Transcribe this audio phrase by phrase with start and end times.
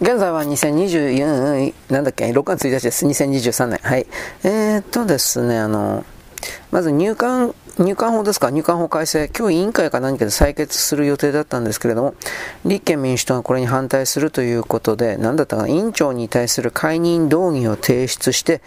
[0.00, 3.06] 現在は2024、なんだっけ、6月1日です。
[3.06, 3.78] 2023年。
[3.80, 4.06] はい。
[4.42, 6.04] えー、っとですね、あの、
[6.72, 8.50] まず入管入管法ですか？
[8.50, 9.28] 入管法改正。
[9.36, 12.14] 今日委員会か何かで採決する予定だったんですけれども、
[12.64, 15.68] 立憲民主党がこれに反対するということで、何だったかな？
[15.68, 18.60] 委員長に対する解任動議を提出して、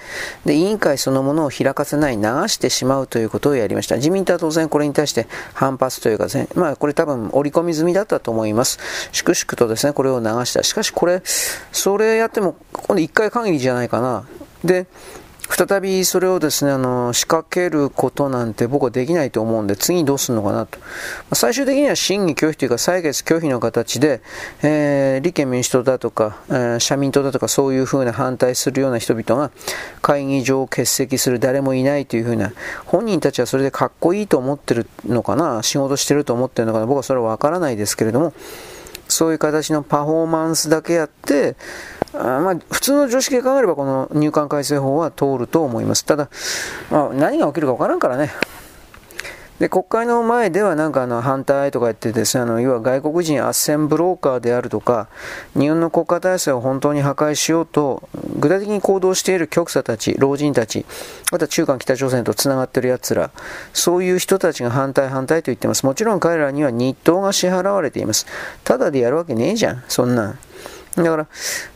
[0.43, 3.95] で、委員会そのものを開かせない、流してしまうということをやりました。
[3.95, 8.77] 自民党は当然これに対して反発というかね、まあこれ多分織り込み済みだったと思います。
[9.13, 10.63] 粛々とですね、これを流した。
[10.63, 11.21] しかしこれ、
[11.71, 14.25] それやっても、今度1回限りじゃないかな。
[14.65, 14.87] で、
[15.49, 20.77] 再びそれをですね、あの、仕掛けることなんて僕はできないと思うんで、次どうするのかなと。
[21.33, 24.21] 最終的には審議拒否というか、採決拒否の形で、
[24.61, 29.51] えー、立憲民主党だとか、えー、社民党だとか、そういうふうな反対するような人々が
[30.01, 32.51] 会議場を欠席する、誰もいないというふうな、
[32.85, 38.33] 本人たちはそれでかっこいいと思ってるのかな、仕事してると思ってるのかな、僕はそれはわからないですけれども、
[39.07, 41.55] そういう形のパフォーマンスだけやって、
[42.13, 46.05] あまあ、普通の常識で考えればこの入管改正法は通ると思います。
[46.05, 46.29] ただ、
[46.89, 48.31] まあ、何が起きるか分からんからね。
[49.59, 55.07] で、国会の前ではなんかあの反対とか言ってですね、あの、要は外国人斡旋ブローカーであるとか、
[55.57, 60.85] 日本の国家体制を本当に破壊しようと、具体的に行動している極左たち、老人たち、
[61.31, 63.31] また中韓北朝鮮と繋がってる奴ら、
[63.73, 65.87] そういう人たちが反対反対と言ってます。
[65.87, 68.27] もちろん彼らには日当が支払われています。
[68.63, 70.39] ただでやるわけねえじゃん、そんなん。
[70.97, 71.27] だから、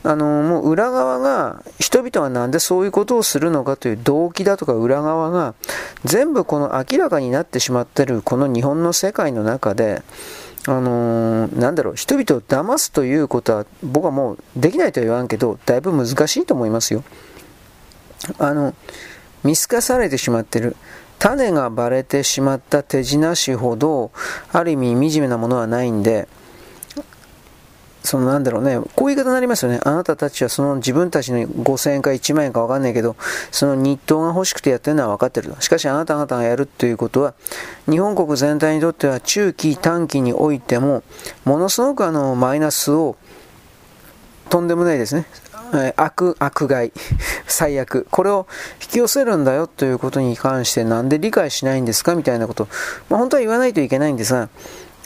[0.04, 5.54] あのもう裏側が、人々がなんでそういうことをするのかという動機だとか裏側が、
[6.04, 10.02] 全部この明らかになってしまってるこの日本の世界の中で、
[10.68, 17.04] あのー、なんだろう、人々を騙すということは、僕はもうできないとは言わんけど、だいぶ難しいと思いますよ。
[18.40, 18.74] あの、
[19.44, 20.76] 見透かされてしまってる。
[21.20, 24.12] 種がばれてしまった手品師ほど、
[24.52, 26.28] ある意味惨めなものはないんで、
[28.04, 29.80] そのなんだろうね、こういう言い方になりますよね。
[29.84, 33.16] あなたたちはその自分たちの5000円か1万円かわかんないけど、
[33.52, 35.62] その日当が欲しくてやってるのは分かってると。
[35.62, 37.34] しかしあなた方がやるということは、
[37.90, 41.04] 日本国全体にとっては中期短期においても、
[41.46, 43.16] ものすごくあのマイナスを、
[44.50, 45.26] とんでもないですね。
[45.96, 46.92] 悪、悪害、
[47.48, 48.08] 最悪。
[48.12, 48.48] これを
[48.82, 52.68] 引き寄せるんだよということに関してなんで理解しないんですかみたいなこと。
[53.10, 54.50] まあ、本当は言わないといけないんですが、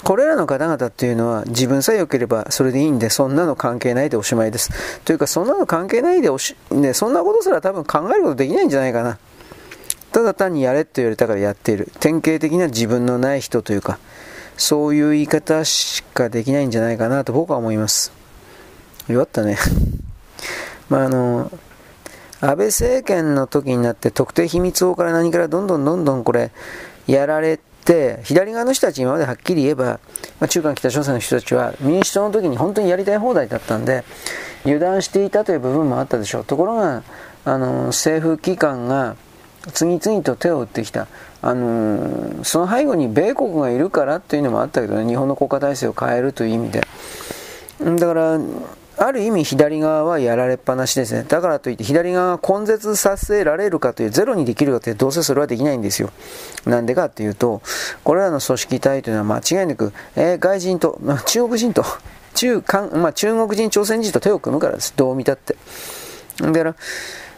[0.06, 4.70] これらの方々っていうのは自分さえ良ければそれでいいんで、そんなの関係ないでおしまいです。
[5.04, 9.18] というか、そんなの関係ないでおし、ね、そんなことすら多分考えることできないんじゃないかな。
[10.12, 11.92] ただ単にやれって言われたからやっている。
[12.00, 13.98] 典型的な自分のない人というか、
[14.58, 18.12] そういう言い方しかできないんじゃないかなと僕は思います。
[19.08, 19.58] 弱ったね。
[20.88, 21.52] まあ、あの、
[22.42, 26.52] 安倍政権の時になって特定秘密法から何からどんどんどんどんこれ
[27.08, 30.00] やられてで、左側の人たち今まではっきり言えば、
[30.40, 34.04] まあ、中間北朝鮮の人たちは民主党の時に本当にやりたい放題だったんで、
[34.64, 36.46] 油断していたという部分もあったでしょう。
[36.46, 37.04] ところが、
[37.46, 39.16] あの、政府機関が
[39.74, 41.08] 次々と手を打ってきた。
[41.42, 46.88] あのその背後に米国がいるからっていうのもあったけどね、日本の国家体制を変えるという意味で。
[47.80, 48.40] だから、
[48.98, 51.26] ある意味左側はやられっぱなしですね。
[51.28, 56.12] だからといって左側が根絶させられるかという、ゼロにできるかという、どうせそれはできないんですよ。
[56.66, 57.62] なんでかっていうと、
[58.04, 61.84] これらの組織体というのは間違いなく、えー、外人と、まあ、中国人と、
[62.36, 64.94] 中韓、まあ、中国人、朝鮮人と手を組むからです。
[64.96, 65.58] どう見たって。
[66.40, 66.76] だから、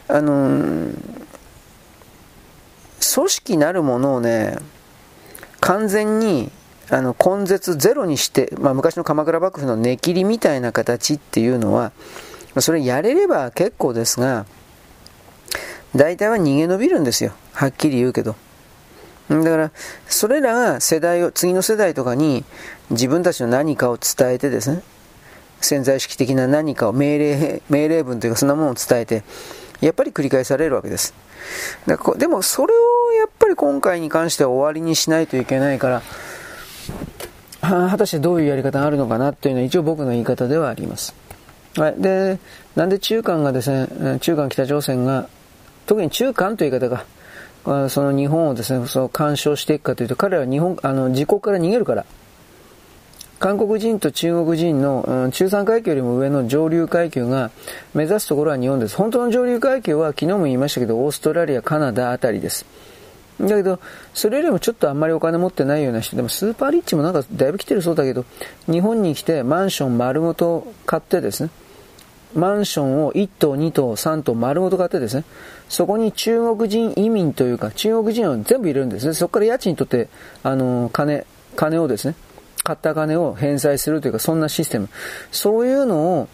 [0.10, 0.94] あのー、
[3.16, 4.58] 組織なるものをね、
[5.60, 6.52] 完全に
[6.90, 11.92] あの根絶ゼロにして、まあ、昔の鎌倉幕府の根切りみたいな形っていうのは、
[12.56, 14.46] まそれやれれば結構ですが、
[15.96, 17.34] 大体は逃げ延びるんですよ。
[17.54, 18.36] はっきり言うけど。
[19.30, 19.72] だから、
[20.08, 22.46] それらが世代を、次の世代とかに
[22.90, 24.84] 自分たちの何かを伝えてですね、
[25.60, 29.24] 潜在意識的な何かを命令、命令文というかそんなものを伝えて、
[29.82, 31.14] やっぱり繰り返されるわけです。
[32.18, 32.78] でもそれを
[33.20, 36.02] やっぱり今回に関しては終わりにしないといけないから、
[37.62, 41.16] 果たしてどういうやり方があるのかなというのは一応僕の言い方ではあります。
[41.76, 41.96] はい。
[41.98, 42.40] で、
[42.76, 45.28] なんで中間がですね、中間北朝鮮が、
[45.86, 52.06] 特に中間という言い方が、その日本をですね、その干渉していくかというと、彼らは日本、あの、自国から逃げるから。
[53.40, 57.52] 韓国人と中国人の、うん、中産階級よりも上の上流階級が
[57.94, 58.96] 目指すところは日本です。
[58.96, 62.66] 本当の上流階級は昨日も言いましたけど、オーストラリア、カナダあたりです。
[63.40, 63.80] だけど、
[64.14, 68.26] それよりもちょっとあんまりお金持ってないような人、でもスーパーリッチもなんかだいぶ来てるそうだけど、
[68.66, 71.50] 日本に来てマンション丸ごと買ってですね、
[72.34, 75.24] マンションを1棟、2棟、3棟丸ごと買ってですね、
[75.70, 79.14] そこに中国人移民というか、中国人を全部入れるんですね。
[79.14, 80.10] そこから家賃取って、
[80.44, 81.26] あの、金、
[81.56, 82.16] 金をですね、
[82.64, 84.90] 買った金を返済するというか、そんなシステム。
[85.32, 86.28] そういうのを、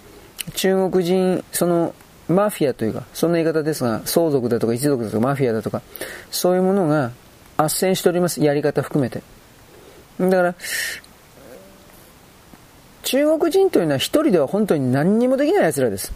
[0.55, 1.93] 中国人、その、
[2.27, 5.81] マフィアというか、そんな言い方ですが、相続だとか一族だとかマフィアだとか、
[6.31, 7.11] そういうものが
[7.57, 8.41] 斡旋しております。
[8.41, 9.21] やり方含めて。
[10.19, 10.55] だから、
[13.03, 16.13] 中国人というのは一人では本当に何にもできない奴らです。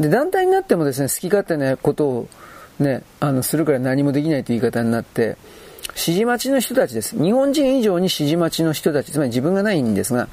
[0.00, 2.28] で、団体になってもですね、好き勝手なことを
[2.78, 5.36] ね、あの、するから何もできないという言い方になって、
[5.90, 7.16] 指示待ちの人たちです。
[7.16, 10.28] 日本人以上に指示待ちの人たち、つまり自分がないんですが、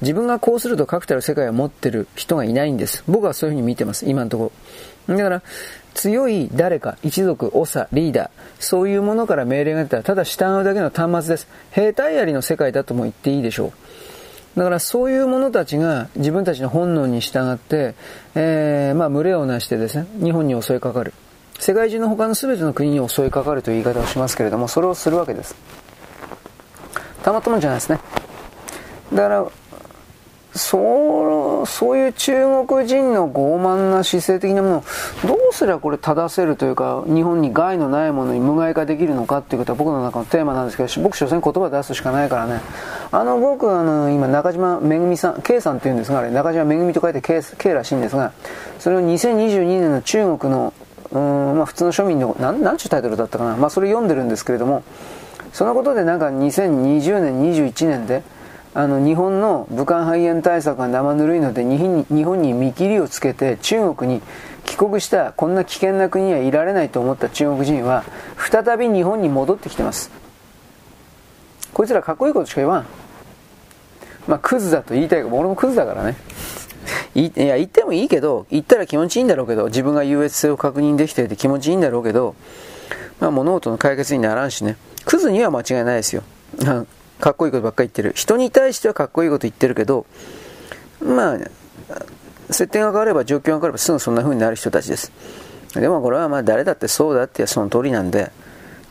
[0.00, 3.02] 自分がこうすると確たる世界を持ってる人がいないんです。
[3.08, 4.52] 僕はそういうふうに見てます、今のとこ
[5.08, 5.16] ろ。
[5.16, 5.42] だから、
[5.94, 8.30] 強い誰か、一族、長、リーダー、
[8.60, 11.48] そういうものから命令が出たら、ただ従うだけの端末です。
[11.72, 13.72] 兵隊ありの世界だとも言っていいでしょ
[14.56, 14.58] う。
[14.58, 17.94] だからそういう者たちが自分たちの本能に従って、
[18.34, 21.12] えー、まあ群れをなしてですね、日本に襲いかかる。
[21.58, 25.56] 世界中の他の全ての国に襲いかかるという言い方をしますけれども、それをするわけです。
[27.22, 27.98] たまったもんじゃないですね。
[29.12, 29.46] だから、
[30.54, 34.84] そう、そういう中国人の傲慢な姿勢的なものを、
[35.26, 42.60] どうすればこれ正せるというか、日本に害のないものに無害化できるのかっていうことは僕の中のテーマなんですけど、僕、所詮言葉出すしかないからね。
[43.10, 48.32] あの、僕、あの、今、中島めぐみさん、K さんって言うんですが、あれ、中島めぐみと書いて K, K らしいんですが、
[48.78, 50.72] それを2022年の中国の
[51.12, 53.56] うん、まあ、普通の庶民の、なん、なんちゅうタイトルだったかな。
[53.56, 54.82] まあ、それ読んでるんですけれども、
[55.52, 58.22] そのことでなんか2020年、21年で、
[58.74, 64.20] あの、日本の武漢肺炎対策が生ぬるいので、日本に見切りをつけて、中国に
[64.64, 68.04] 帰国した、こんな危険な国にはいられないと思った中国人は、
[68.36, 70.10] 再び日本に戻ってきてます。
[71.72, 72.86] こいつらかっこいいことしか言わん。
[74.26, 76.16] まあ、クズだと言いたいけど、俺もクズだからね。
[77.14, 82.34] いや、言ってもいいけど、言ったら気持ちいいんだろうけど、自分が優越性を確認できていて気持ちいいんだろうけど、
[83.20, 84.76] まあ物事の解決にならんしね。
[85.04, 86.22] クズには間違いないですよ。
[87.20, 88.12] かっこいいことばっかり言ってる。
[88.14, 90.06] 人に対してはかっこいいこと言ってるけど、
[91.00, 91.38] まあ、
[92.50, 95.12] 設定が変われば状況が変わればすぐそんな風になる人たちです。
[95.74, 98.30] でもこれはまあ誰だってそうだってその通りなんで、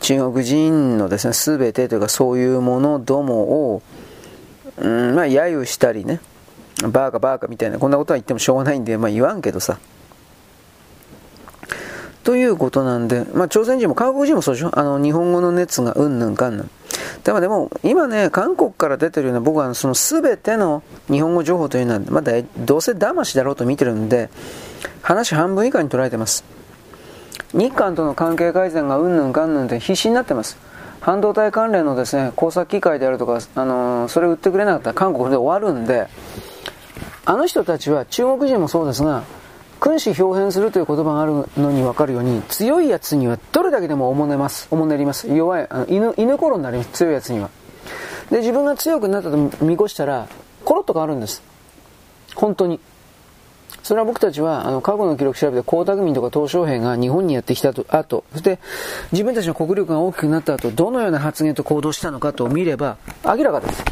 [0.00, 3.82] 中国人のですね、全てというかそういうものどもを、
[4.76, 6.20] うん、まあ揶揄したりね、
[6.82, 9.78] バーカバーカみたいな、こんなことは言ってもしょうがないんで、まあ言わんけどさ。
[12.24, 14.70] ということなんで、まあ朝鮮人も韓国人もそうでしょ？
[14.78, 16.70] あの、日本語の熱がうんぬんかんぬん。
[17.24, 24.28] でもでも、今ね、韓国から出てるような僕はその全ての日本語情報というのは、まだどうせ騙しだろうと見てるんで、
[25.02, 26.44] 話半分以下に捉えてます。
[27.54, 30.58] 日韓との関係改善がうんぬんかんぬんで必死になってます。
[31.00, 36.08] 半導体関連のですね、工作機械であるとか、あのー、それ売ってくれなかったら韓国で終わるんで、
[37.28, 39.22] あの人たちは中国人もそうですが、
[39.80, 44.66] 君子表変するという言葉があるのに分かるように、強いやつにはどれだけでもおもねます。
[44.70, 45.28] おもねります。
[45.28, 46.88] 弱い、あの犬、犬頃になります。
[46.92, 47.50] 強いやつには。
[48.30, 50.26] で、自分が強くなったと見越したら、
[50.64, 51.42] コロッと変わるんです。
[52.34, 52.80] 本当に。
[53.82, 58.58] それは僕たちは、あの、過去の記録調べて、江沢民とか鄧小平が日本にやってきたと、後、そして、
[59.12, 63.84] 自分たちの国力が大きくなった後、どのような発言と行動したのかと見れば、明らかです。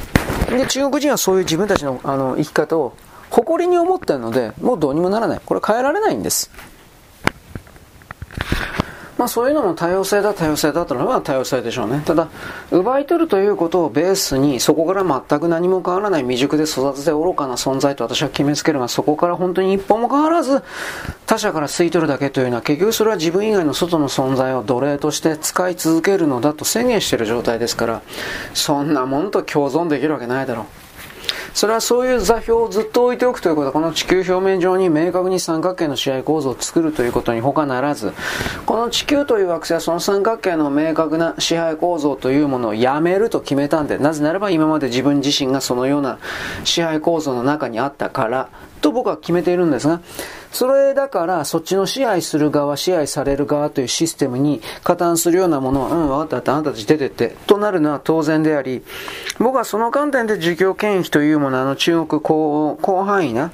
[0.48, 2.94] で、中国人はそういう自分たちの、あの、生き方を、
[3.36, 5.40] 誇りに思ってるので、もうどうにもならない。
[5.44, 6.50] これ変えられないんです。
[9.18, 12.02] まあそういうのも多様性だ多様性だというのは多様性でしょうね。
[12.06, 12.28] ただ、
[12.70, 20.62] 奪い取るということをベースに、そこから全く何も変わらない未熟で育てて愚かな存在と私は決めつけるが、そこから本当に一歩も変わらず、
[21.26, 28.02] 他者から吸い取るだけというのは、結局それは自分以外の外の存在を奴隷として使い続けるのだと宣言している状態ですから、
[28.54, 30.85] そんなもんと共存できるわけないだろう。
[31.54, 38.12] それはそういう座標をずっと置いておくということは、この地球表面上に明確に三角形の試合構造を作るということに他ならず、
[38.66, 46.18] この地球という惑星はその三角形の明確な支配構造というものをやめると決めたんで、なぜならば今まで自分自身がそのような
[46.64, 48.48] 支配構造の中にあったから、
[48.86, 50.00] と僕は決めているんですが、
[50.52, 58.82] それだから、そっちの支配する側、支配される側というシステムに加担するようなものは、うん、分かったあなたたち出てって、となるのは当然であり、
[59.40, 63.50] 僕はその観点で儒教権益というもの、あの中国広広範囲な、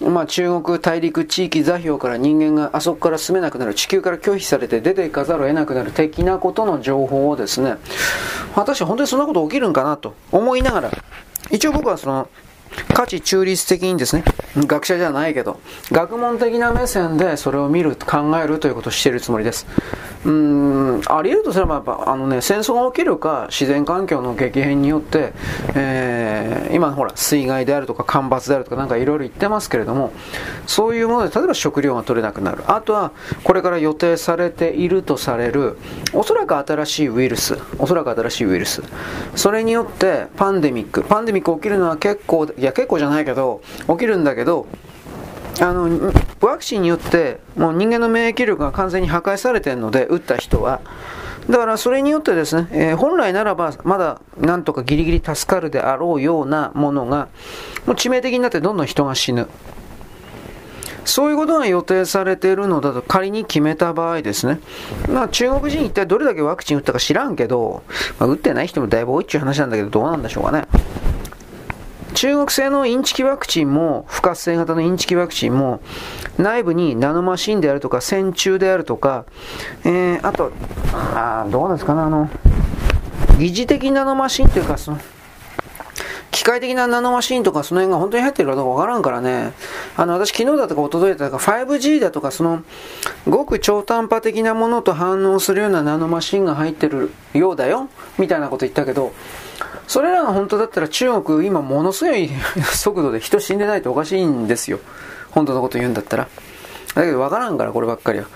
[0.00, 7.76] まあ、中国大陸地域座標から人間があそこから住めなくなる、地球から拒否されて出ていかざるを得なくなる的なことの情報をですね、
[8.54, 10.90] 果たして本当にそんなこと起きるんかなと思いながら、
[11.50, 12.28] 一応僕はその
[12.94, 14.24] 価値中立的にですね、
[14.56, 15.60] 学者じゃないけど、
[15.92, 19.66] 学問的な目線でそれを見る、考えるということをしているつもりです。
[20.24, 25.32] うん、あり得るとすれば、やっぱ、あのね、戦争が起きるか、自然環境の激変によって、
[25.74, 30.12] えー、今ほら、水害であるとか、干ばつであるとか、なんかいろいろ言ってますけれども、
[30.66, 32.64] そういうもので、例えば食料が取れなくなる。
[32.66, 33.12] あとは、
[33.44, 35.78] これから予定されているとされる、
[36.12, 38.82] おそらく新しいウイルス、おそらく新しいウイルス。
[39.36, 44.66] それによって、パンデミック、パンデミック起きるのは結構、いやや結構じゃないけど、起きるんだけど、
[45.60, 50.80] あの、ワクチンによって、もう人間の免疫力が完全に破壊されてるので、打った人は。
[51.50, 57.28] だからそれによってですね、えー、本来ならばまだなんとかギリギリ助かるであろうようなものが、
[57.86, 59.48] もう致命的になってどんどん人が死ぬ。
[61.06, 64.60] そういうことが予定されているのだと仮に決めた場合ですね、
[65.08, 67.82] まあ、中国人一体どれだけワクチン打ったか知らんけど、
[68.18, 70.66] まあ、打ってない人もだいぶ多いっていう話なんだけど、どうなんでしょうかね。
[72.18, 75.80] 中国製のインチキワクチンも、不活性型のインチキワクチンも、
[76.36, 79.24] 内部にナノマシンであるとか、線虫であるとか、
[79.84, 80.50] えー、あと、
[80.92, 82.28] あどうですかね、あの、
[83.38, 84.98] 疑似的ナノマシンというか、その、
[86.32, 89.52] 機械的なナノマシンとかその辺が本当に入ってるかどうかわからんからね、
[89.96, 92.64] あの、私昨日だとか一昨日だとか 5G だとかその、
[93.28, 99.12] ごく超短波的なものと反応するようなナノマシンが入ってるようだよ、みたいなこと言ったけど、
[99.88, 102.30] それらが本当だったら中国今ものすごい
[102.74, 104.78] 速度で人死んでないとおかしいんですよ。
[105.30, 106.28] 本当のこと言うんだったら。
[106.94, 108.26] だけど分からんから、こればっかりは。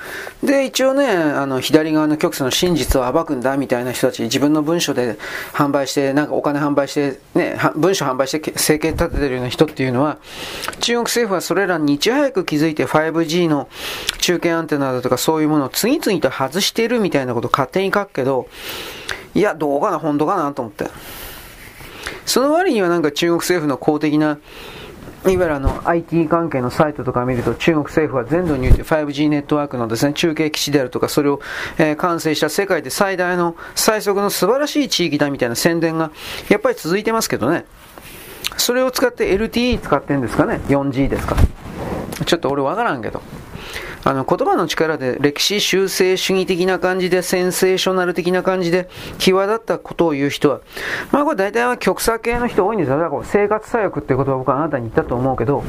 [0.42, 5.18] で、一応ね、あの、左側の局所の真実を暴くんだみたいな人たち、自分の文書で
[5.52, 10.18] 販売して、なんかお金販売して、ね、文書販売して生計立ててるような人っていうのは、
[10.80, 13.68] 中国政府はそれらにいち早く気づいて 5G の
[14.18, 18.48] 中継アンテナだとかそういうものを次々と外しているみたいなことを勝手に書くけど、
[19.34, 20.86] いや、どうかな、本当かなと思って。
[22.26, 24.38] その割にはなんか中国政府の公的な
[25.24, 31.40] いわゆるあの IT 関係のサイトとか見ると中国政府は全土において 5G ネットワークのですね中継基地であるとかそれを、
[31.78, 36.10] え、完成した世界で最大の最速の素晴らしい地域だみたいな宣伝が
[36.48, 37.66] やっぱり続いてますけどね。
[38.56, 41.36] それを使って LTE 使ってんですかね？4G ですか？
[42.26, 43.22] ちょっと俺わからんけど。
[44.04, 50.60] あの言葉の力で歴史修正主義的な感じでセンセーショナル的な感じで際立ったことを言う人は、
[51.12, 52.98] まあこれ大体は極左系の人多いんですよ。
[52.98, 55.62] だから生活左翼って言葉僕はあなたに言ったと思うけど、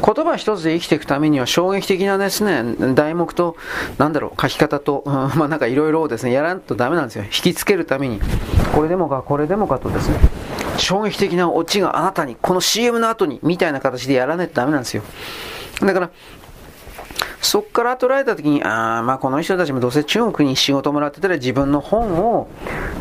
[0.00, 3.56] 言葉一つで生きていくためには衝撃的なですね、題目と、
[3.98, 7.24] なんだろう、書き方と、うん、まあなんかいろいろですね、やらんとダメなんですよ。
[7.24, 8.20] 引きつけるために、
[8.74, 10.18] これでもか、これでもかとですね、
[10.78, 15.02] 衝撃的なオチがあなたに、この CM の後に、みたいな形でやらないとダメなんですよ。
[15.82, 16.10] だから、
[17.42, 22.48] そこから捉えたときに、ああ、まあこの人たちもどうせ中国に仕事もらってたら自分の本を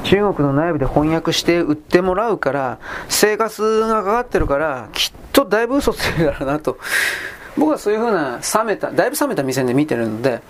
[0.04, 2.80] 中国の内部で翻訳して売ってもらうから、
[3.10, 6.78] 生活がかかってるから、きっとだいぶ嘘ついてるからなと。
[7.58, 10.42] 僕はそういうふうな冷めた、だいぶ冷めた目線で見てるので、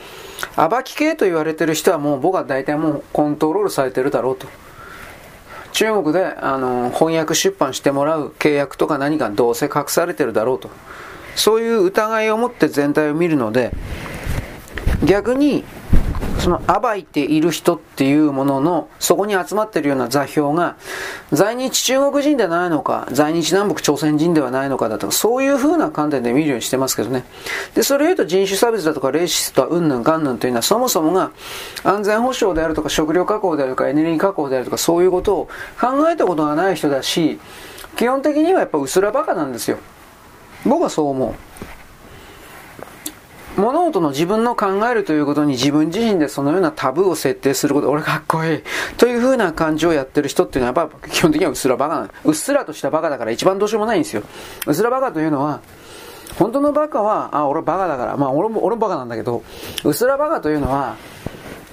[0.55, 4.47] 暴き系と言われてる人はもう僕は大体もうコントロールされてるだろうと。
[5.71, 10.69] 中国であの翻訳出版してもらう契約とか何かどうせ隠されてるだろうと。
[11.35, 13.71] そういう疑いを持って全体を見るので、
[15.03, 15.63] 逆に、
[16.39, 20.77] その暴いている人っていうものの、そこに集まっているような座標が、
[21.31, 27.25] 在日中国人ではないのか、在日南北朝鮮人ではないのかだとか、そういう風な観点で見るようにしてますけどね。
[27.75, 31.31] で、それを言うと人種差別だとか、レーシストはうんぬんかんぬんというのは、そもそもが
[31.83, 37.39] 安全保障であるとか、食料確保であるとか、エネルギー確保であるとか、そういうことを考えたことがない人だし、
[37.97, 39.77] 基本的にはやっぱ薄らバカなんですよ。
[40.65, 41.33] 僕はそう思う。
[43.59, 48.63] 物事の自分の考えるということに自分自身でそのようなタブーを設定すること、俺かっこいい。
[48.97, 54.23] という風な感じをやってる人っていうのはやっぱ基本的にはうっすらバカなうっすらとしたバカだから一番どうしようもないんですよ。
[54.65, 55.61] うっすらバカというのは、
[56.37, 59.43] 本当のバカは、あ、俺バカだから、まあ俺も、俺もバカなんだけど、
[59.83, 60.95] うっすらバカというのは、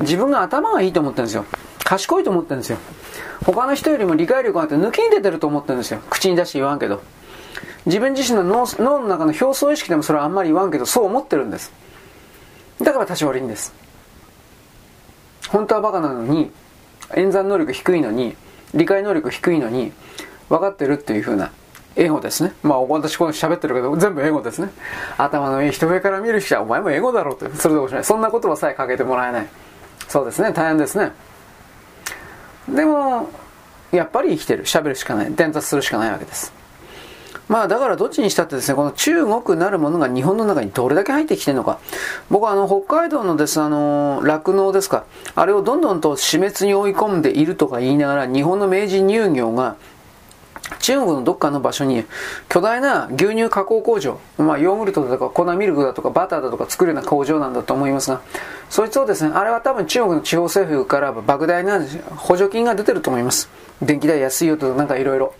[0.00, 1.44] 自分が頭がいいと思ってるんですよ。
[1.84, 2.78] 賢いと思ってるんですよ。
[3.44, 6.00] 他の人よりも理解力があって抜きに出てると思ってるんですよ。
[6.10, 7.00] 口に出して言わんけど。
[7.86, 11.72] 自分自身の脳脳の中の表層意識でもそれはあんまり言わんけど、そう思ってるんです。
[12.82, 13.72] だから多少悪いんです。
[15.48, 16.50] 本当はバカなのに、
[17.14, 18.36] 演算能力低いのに、
[18.74, 19.92] 理解能力低いのに、
[20.48, 21.50] 分かってるっていう風な
[21.96, 22.52] エゴですね。
[22.62, 24.70] まあ私この喋ってるけど、全部エゴですね。
[25.16, 28.04] 頭のいい人上から見る人は、お前もエゴだろうって、それでもしない。
[28.04, 29.46] そんな言葉さえかけてもらえない。
[30.08, 31.12] そうですね、大変ですね。
[32.68, 33.30] でも、
[33.92, 34.64] やっぱり生きてる。
[34.64, 35.32] 喋るしかない。
[35.32, 36.52] 伝達するしかないわけです。
[37.48, 41.78] まあだからどっちにしたってですね、この中国なるものが日本の中にどれだけ入ってきてるのか。
[42.28, 45.04] 僕はあの北海道のです、あの、酪農ですか。
[45.34, 49.76] あれをどんどんと死滅に追い込んでいるとか言いながら、日本の明治乳業が
[50.80, 52.04] 中国のどっかの場所に
[52.48, 58.20] 巨大な牛乳加工工場、まあ、ヨーグルトだとか粉ミルクだとかバターだとか作るような工場なんだと思いますが、
[58.68, 61.80] そいつをですね、あれは多分中国の地方政府から莫大な
[62.16, 63.48] 補助金が出てると思います。
[63.80, 65.34] 電気代安いよとかなんかいろいろ。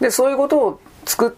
[0.00, 1.30] で、そういうことを作っ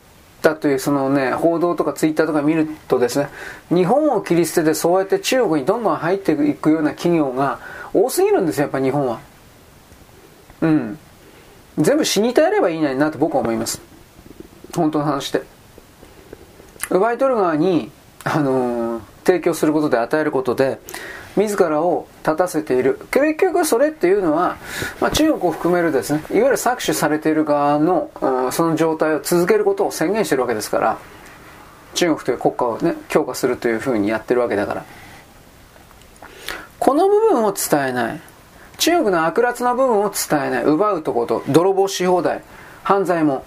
[0.43, 3.29] たというそのね、報道とかツイッターとか見るとですね、
[3.69, 7.59] 日本を切り捨ててそうやって中国にどんどん入っていくような企業が
[7.93, 9.21] 多すぎるんですよ、やっぱ日本は。
[10.61, 10.99] うん。
[11.79, 13.81] 全部死に絶えればいいのになと僕は思います。
[14.75, 15.43] 本当の話で。
[16.91, 17.91] 奪い取る側に、
[18.25, 20.79] あのー、提供することで与えることで、
[21.37, 23.01] 自らを立たせている。
[23.11, 24.57] 結局それっていうのは、
[25.01, 30.99] まあ、中国を含めるですね、いわゆる搾取されている側の、うん、その状態を続けることを宣言してるわけですから、
[31.95, 34.85] 中国という国家をね、強化するというふうにやってるわけだから。
[36.79, 38.21] この部分を伝えない。
[38.79, 40.65] 中国の悪辣な部分を伝えない。
[40.65, 42.43] 奪うとこと、泥棒し放題、
[42.83, 43.45] 犯罪も。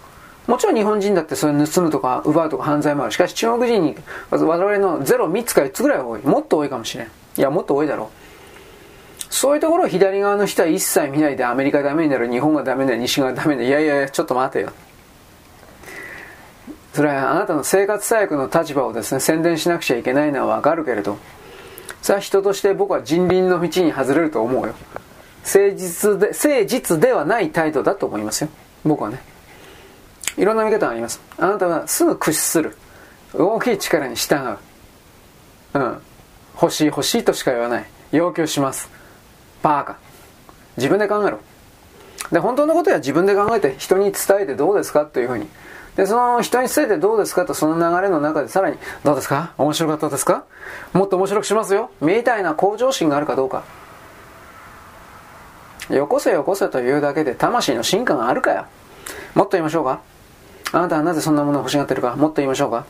[0.48, 3.12] もちろん日本人だってそれ盗むとか奪うとか犯罪もある。
[3.12, 3.98] しかし中国人に
[4.32, 6.22] 我々の0、3つか4つぐらい多い。
[6.22, 7.12] もっと多いかもしれん。
[7.38, 9.34] いや、もっと多いだろう。
[9.34, 13.64] そういうところを左側の人は一切見ないでアメリカダメになる、日本がダメだ、西側ダメだ。
[13.64, 14.72] いやいやいや、ちょっと待てよ。
[16.94, 21.20] それはあなたの生活最悪の立場をですね、宣伝しなくちゃいけないのはわかるけれど、
[22.02, 24.74] それは人として僕は人倫の道に外れると思うよ。
[25.44, 28.50] 誠実で、誠実ではない態度だと思いますよ。
[28.84, 29.22] 僕はね。
[30.38, 31.22] いろんな見方があります。
[31.38, 32.76] あなたはすぐ屈する。
[33.34, 34.58] 大きい力に従う。
[35.76, 36.02] うん。
[36.60, 37.86] 欲しい欲しいとしか言わない。
[38.12, 38.90] 要求します。
[39.62, 39.98] バーカ。
[40.78, 41.40] 自分で考えろ。
[42.32, 45.48] で、本当のことは自分で考えて人に伝えてどうですかというふうに。
[45.96, 49.54] で、その人に伝えてどうですかとその流れの中でさらに、どうですか？
[49.58, 50.46] 面白かったですか？
[50.94, 53.64] もっと面白くしますよみたいな向上心があるかどうか。
[55.90, 58.66] よこせよこせというだけで魂の進化があるかよ。
[59.34, 60.02] もっと言いましょうか
[60.74, 62.16] あなたはなぜそんなものを欲しがってるか？
[62.16, 62.86] もっと言いましょうか？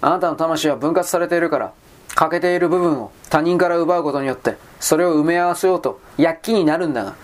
[0.00, 1.72] あなたの魂は分割されているから、
[2.14, 7.14] 欠けている部分を他人から奪うことによって、それを埋め合わせようと躍起になるんだが、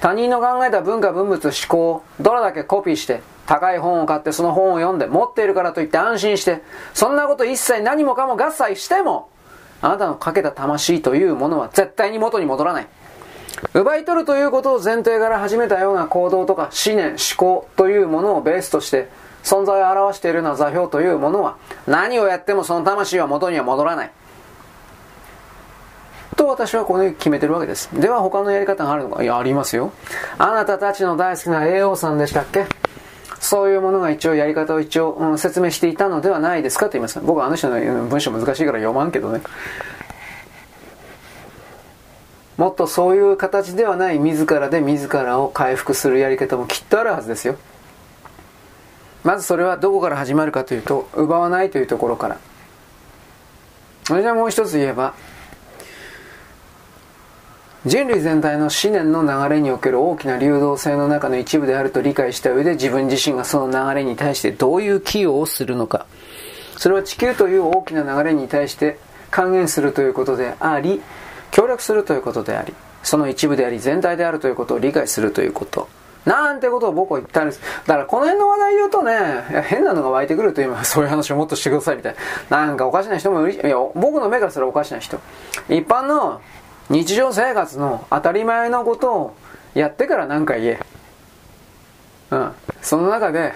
[0.00, 6.62] 他人の考えた文化、文物、思考をどれだけコピーして、高い本を買ってその本を読んで持っているからといって安心して、
[6.92, 9.28] そんなこと一切何もかも合切しても、
[9.80, 12.86] あなたのかけた魂というものは絶対に元に戻らない。
[13.72, 19.08] 奪い取るということを前提から始めたような行動とか思念、思考というものをベースとして
[19.42, 24.10] 存在を表しているような座標というものは何をやってもその魂は元には戻らない。
[26.34, 27.88] と私はこのように決めてるわけです。
[27.98, 29.22] では他のやり方があるのか？
[29.22, 29.92] いや、ありますよ。
[30.38, 32.66] あなたたちの大好きな AO さんでしたっけ？
[33.40, 37.20] そういうものが一応やり方を一応、うん、説明していたのではないですかと言います。
[37.20, 39.42] 僕はあの人の文章難しいから読まんけどね。
[42.56, 47.56] もっとそういう形ではない自らで自らを回復するやり方もきっとあるはずですよ。
[49.24, 52.38] まずそれはどこから始まるかというと、奪わないというところから。
[54.04, 55.14] それじゃもう一つ言えば、
[57.86, 66.06] 人類全体の思念の流れにおける大きな流動性の中の一部であると理解した上で自分自身がその流れに対してどういう寄与をするのか。
[66.78, 68.98] それは地球という大きな流れに対して
[69.30, 71.02] 還元するということであり、
[71.50, 75.86] 協力するということであり、その一部であり全体であるということを理解するということ。
[76.24, 77.60] なんてことを僕は言ったんです。
[77.86, 82.16] だからこの辺の話題言うとね、変なのが湧いてくると今、そういう話をもっとしてくださいみたい
[82.48, 82.66] な。
[82.66, 83.68] なんかおかしな人もいる。
[83.68, 85.18] いや、僕の目からすらおかしな人。
[85.68, 86.40] 一般の
[86.90, 89.36] 日常生活の当たり前のことを
[89.74, 90.80] やってから何か言え。
[92.30, 92.52] うん。
[92.82, 93.52] その中で、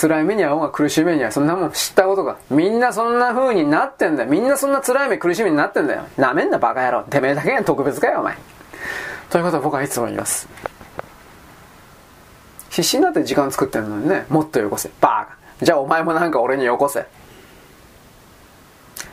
[0.00, 1.32] 辛い目に遭おうが苦しい目に遭う。
[1.32, 2.38] そんなもん知ったことか。
[2.50, 4.30] みんなそんな風になってんだよ。
[4.30, 6.06] みんなそんな辛い目苦しい目になってんだよ。
[6.16, 7.02] なめんなバカ野郎。
[7.04, 8.36] てめえだけが特別かよ、お前。
[9.30, 10.48] ということを僕はいつも言います。
[12.70, 14.90] 必死になって時間作ってるのにね、もっとよこせ。
[15.00, 15.64] バーカ。
[15.64, 17.06] じゃあお前もなんか俺によこせ。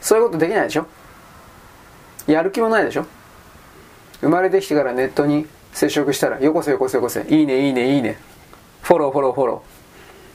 [0.01, 0.85] そういうことできないでしょ
[2.27, 3.07] やる気もないでしょ
[4.25, 7.23] 生まれてきてからネットに接触したら、よこせよこせよこせ。
[7.29, 8.17] いいねいいねいいね。
[8.81, 9.63] フォローフォローフォロ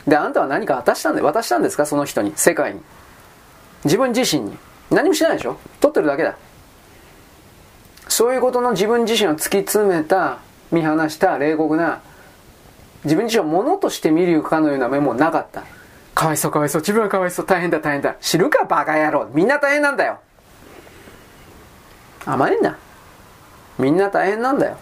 [0.06, 0.10] ー。
[0.10, 1.86] で、あんたは何か渡したんで、渡したんですか？
[1.86, 2.32] その人に。
[2.36, 2.80] 世界に。
[3.84, 4.56] 自分自身に。
[4.92, 5.56] 何もしてないでしょ？
[5.80, 6.36] 取ってるだけだ。
[8.06, 10.38] そういうことの自分自身を突き詰めた、
[10.70, 12.00] 見放した冷酷な、
[13.02, 15.64] 自分自身を物として見るかのような目もなかった。
[16.14, 16.80] かわいそうかわいそう。
[16.82, 17.46] 自分はかわいそう。
[17.46, 18.14] 大変だ大変だ。
[18.20, 19.28] 知るかバカ野郎。
[19.32, 20.20] みんな大変なんだよ。
[22.26, 22.78] 甘えんな。
[23.80, 24.76] みんな大変なんだよ。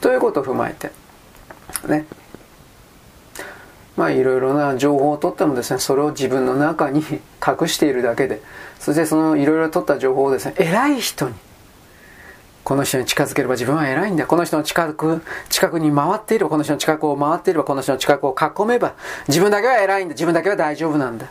[0.00, 0.92] ということを踏まえて、
[1.88, 2.06] ね。
[3.96, 7.00] まあいろいろな情報を取ってもですね、それを自分の中に
[7.46, 8.40] 隠しているだけで、
[8.78, 11.34] そしてそのいろいろ取った情報をですね、偉い人に、
[12.64, 14.26] この人に近づければ自分は偉いんだ。
[14.26, 18.92] この人の近く、近くに回っていれば、この人の近くを回っていれば、この人の近くを囲めば、
[19.28, 20.12] 自分だけは偉いんだ。
[20.14, 21.26] 自分だけは大丈夫なんだ。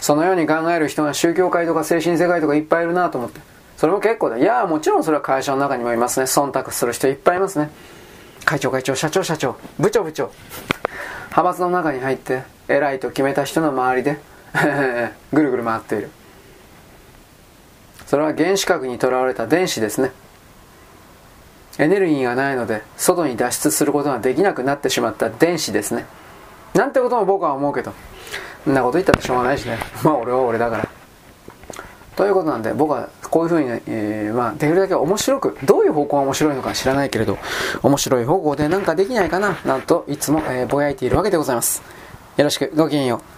[0.00, 3.53] そのように考える人が宗教界とか精神世界とかいっぱいいるなと思って。
[3.84, 4.38] それも結構だ。
[4.38, 6.24] いや、もちろんそれは会社の中にもいますね。
[6.24, 7.68] 忖度する人いっぱいいますね。
[8.46, 10.30] 会長会長、社長社長、部長部長。
[11.24, 14.18] 派閥の中に入って、偉いと決めた人の周りで
[15.34, 16.08] ぐるぐる回っている。
[18.06, 20.12] それは原子核にとらわれた電子ですね。
[21.78, 26.06] エネルギーがないので、外に脱出することができなくなってしまった電子ですね。
[26.72, 27.92] なんてことも僕は思うけど。
[28.66, 29.76] んなこと言ったってしょうがないしね。
[30.02, 31.03] まあ俺は俺だから。
[32.16, 37.38] ということなんで、僕はこういうふうに、えー、まあ、できるだけ面白く、どういう方向が面白いのか知らないけれど、
[37.82, 41.82] 面白い方向でなんかできないかな、なんといつも、えー、ぼやいているわけでございます。
[42.36, 43.34] よろしく、ごきげんよう。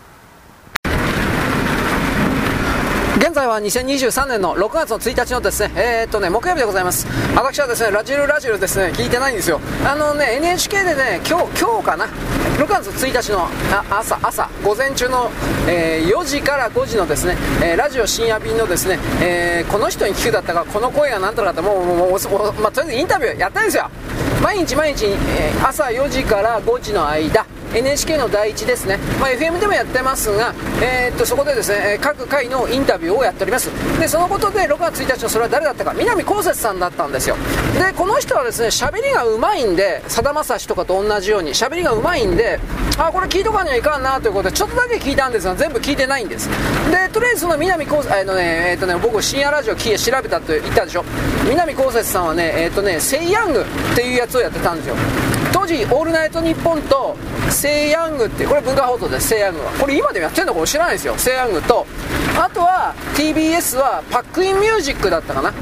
[3.18, 7.06] 現在は2023年の6月の1日のですね、えー、っとね、木曜日でございます。
[7.34, 9.58] 私はですね、ラジルラジルですね、聞いてないんですよ。
[9.86, 12.08] あのね、NHK でね、今日、今日かな、
[12.56, 13.48] 6月1日の
[13.90, 15.30] 朝、朝、午前中の、
[15.68, 23.90] えー、4時から5時のですね、えー、ラジオ深夜便のですね、えー、この人に聞くだったか、この声がなんとかだったもう、もう、もう、まあ、とりあえずインタビューやったんですよ。
[24.42, 27.44] 毎日毎日、え、朝4時から5時の間、
[27.76, 33.70] NHK の第一ですね、まあ、FM でもやってますが、えー、っとそこでですね各回のインタビューをやっております。
[34.00, 35.92] でそのことで6月1日のそれは誰だったか。
[35.92, 37.36] 南こうせつさんだったんですよ。
[37.74, 42.58] でこの人はですね喋りがうまいんでさだまさしとかと同じように喋りがうまいんで
[42.98, 46.48] あこれ聞いとかにはいかんなということでちょっとだけ聞いたんですが全部聞いてないんです。
[46.90, 51.04] でとりあえずその南こうせつ、のねえー、っとね僕深夜ラジオ聞い調べたと言ったでしょ。
[51.46, 54.96] 南こうせつさんはねえー、っとねセイヤングっていうやつをやってたんですよ。
[55.66, 57.16] 当時「オールナイトニッポン」と
[57.50, 59.72] 「セイヤング」ってこれ文化放送ですセイヤングは。
[59.72, 61.14] これ今でもやってんのかも知らないですよ。
[61.16, 61.84] セイヤングと。
[62.40, 65.52] あとは TBS はパックインミュージックだったかな。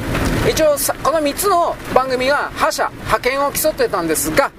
[0.47, 4.51] 一応この3つの番組が覇者覇権を競ってたんですが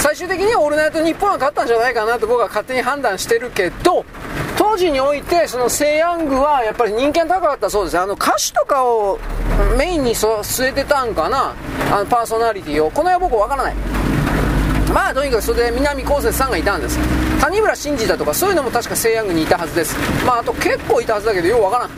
[0.00, 4.04] 最終的に「オールナイトニッポン」が勝ったんじゃないかなと僕は勝手に判断してるけど
[4.58, 7.98] 当時においてそのセイヤングはやっぱり人気が高かったそうです。
[7.98, 9.18] あの歌手とかを
[9.78, 11.54] メインに据えてたんかな。
[11.90, 12.90] あのパーソナリティを。
[12.90, 13.74] この辺は僕わからない。
[14.92, 16.98] まあとにかくそれで南こうせつさんがいたんです。
[17.40, 19.96] 谷村新司だとかそういうのも確か西洋軍にいたはずです。
[20.26, 21.90] まああと結構いたはずだけどようわからん。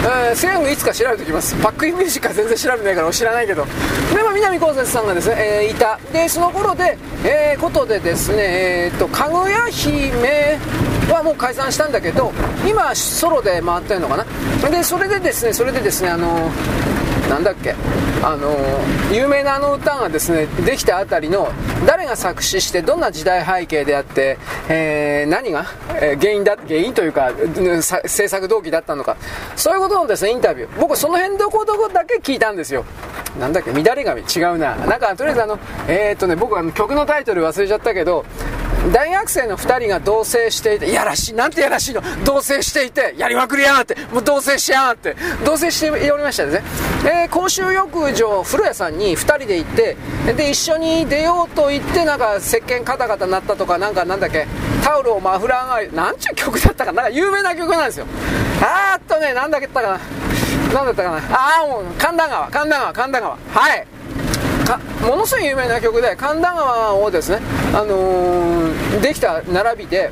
[0.00, 1.54] えー、西洋軍いつか調べておきます。
[1.56, 3.64] パックインミュージックは全然調べないから知らないけど。
[4.14, 5.98] で、まあ、南こうせつさんがですね、えー、いた。
[6.12, 10.58] でその頃で、えー、ことでですねえー、っとかぐや姫
[11.10, 12.32] はもう解散したんだけど
[12.68, 14.24] 今ソロで回ってるのかな。
[14.70, 16.50] でそれでですねそれでですねあの
[17.28, 17.74] なんだっけ。
[18.22, 18.56] あの
[19.12, 21.48] 有名なあの歌がですねできたあたりの
[21.86, 25.66] 誰が作詞してどんな時代背景であって、えー、何が、
[26.00, 27.32] えー、原因だ原因というか
[28.06, 29.16] 制作動機だったのか
[29.56, 30.80] そういうことのですねインタビュー。
[30.80, 32.84] 僕その辺どこどこだけ聞いたんですよ。
[33.38, 34.22] なんだっけ乱れ髪。
[34.22, 34.74] 違うな。
[34.74, 38.24] なんかとりあえずあのえー、っとね僕は曲のタイトル忘れちゃったけど
[38.92, 46.64] 大学生の2人が同棲していて、いやらしい、なんてやらしいの、同棲していて、やりまくりやがって、もう同棲しやがって、同棲しておりましたですね。
[47.04, 49.96] えー、公衆浴場、風呂屋さんに2人で行って、
[50.36, 54.46] で、一緒に出ようと言って、なんか、石鹸カタカタなったとか、なんか、なんだっけ、
[54.82, 58.06] タオルをマフラーが、なんちゅう曲だったかな、なんか有名な曲なんですよ。
[58.62, 59.98] あーっとね、なんだっけったかな、
[60.74, 63.86] なんだったかな、あーもう、神田川、神田川、神田川、はい。
[65.02, 67.40] ものすごい有名な曲で神田川をですね、
[67.72, 70.10] あのー、できた並びで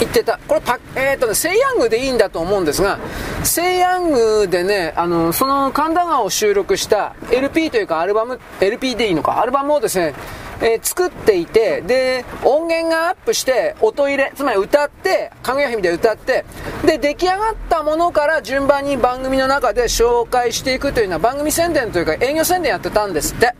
[0.00, 2.98] 言ってたこれパ、えーとね、セイヤングでいいんだと思うんですが
[3.44, 9.40] セイヤングでね、あの、その神田川を収録した LP というかアルバム LP でいいのか？
[9.40, 10.14] アルバムをですね
[10.60, 16.46] えー、作っていて、で、音源がアップして、音入れ、つまり歌って、かぐや姫で歌って、
[16.84, 23.54] で、出来上がったものから順番に番組の中で紹介していくというのは番組宣伝というか営業宣伝やってたんですって。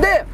[0.00, 0.24] で、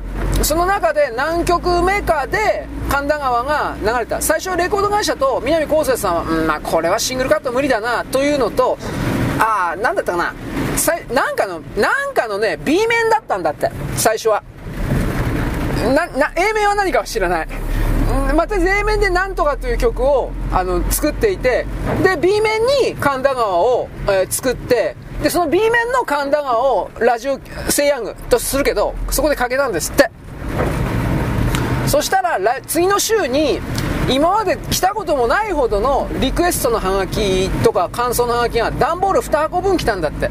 [0.42, 4.20] その中で何曲目かで神田川が流れた。
[4.20, 8.79] 最初レコード会社と南こうせつさんは、うん、まあこれはシングルカット無理だな、というのと、
[9.38, 10.35] ああ、なんだったかな。
[11.14, 14.42] なんかの、なんかのね、B 面だったんだって、最初は。
[15.94, 17.48] な、な、A 面は何かは知らない。
[18.35, 21.66] また A 面でなんとかという曲をあの作っていて、
[22.03, 30.10] で、B 面に神田川を、えー、作って、で、その B 面の神田川をラジオ、セイヤングとするけど、そこでかけたんですって。
[31.90, 33.61] そしたら、次の週に、
[34.09, 40.31] 今まで来たこともないほどのリクエストのハガキとか感想のハガキが段ボール2箱分来たんだって。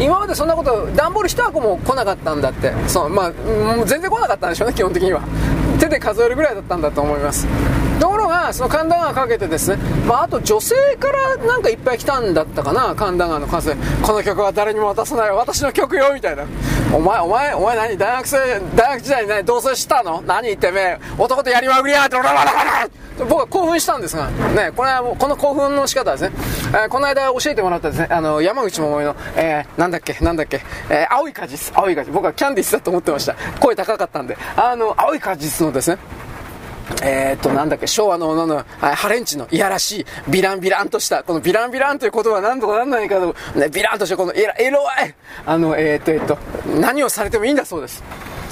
[0.00, 2.72] 今までそんなこと段ボール1箱も来なかったんだって。
[2.88, 3.32] そうまあ
[3.84, 5.20] 全然来なかったんでしょうね基本的には。
[5.78, 7.46] 手で数えるぐらいだったんだと思います。
[8.00, 16.44] ところがその神田川かけてですね、まあ、あと女性からなんかいっぱい来たんだったかな神田川の数この曲は誰にも渡さない私の曲よみたいな。
[16.92, 17.96] お前お前お前何？
[17.96, 19.44] 大学生大学時代に何？
[19.44, 20.22] 同棲したの？
[20.22, 20.98] 何言ってめえ？
[21.18, 22.06] 男とやりまくりや！
[22.06, 22.16] って
[23.18, 26.32] 僕は興奮したんですが、ね、これはもうこの興奮の仕方ですね、
[26.70, 33.36] えー、この間教えてもらったですね、あの、山口百恵の、えー、なんだっけ、なんだっけ、えー、青い果実、青い果実、僕はキャンディスだと思ってました。
[33.60, 35.98] 声高かったんで、あの、青い果実のですね、
[37.02, 45.14] えー、っと、なんだっけ、昭和の、の、の、ハレンチのいやらしい、ビランビランとした、このビランビランという言葉は何とかなんないかと、ね、ビランとしたこのエロ、エロい、
[45.46, 46.38] あの、えー、っと、えー、と、
[46.80, 48.02] 何をされてもいいんだそうです。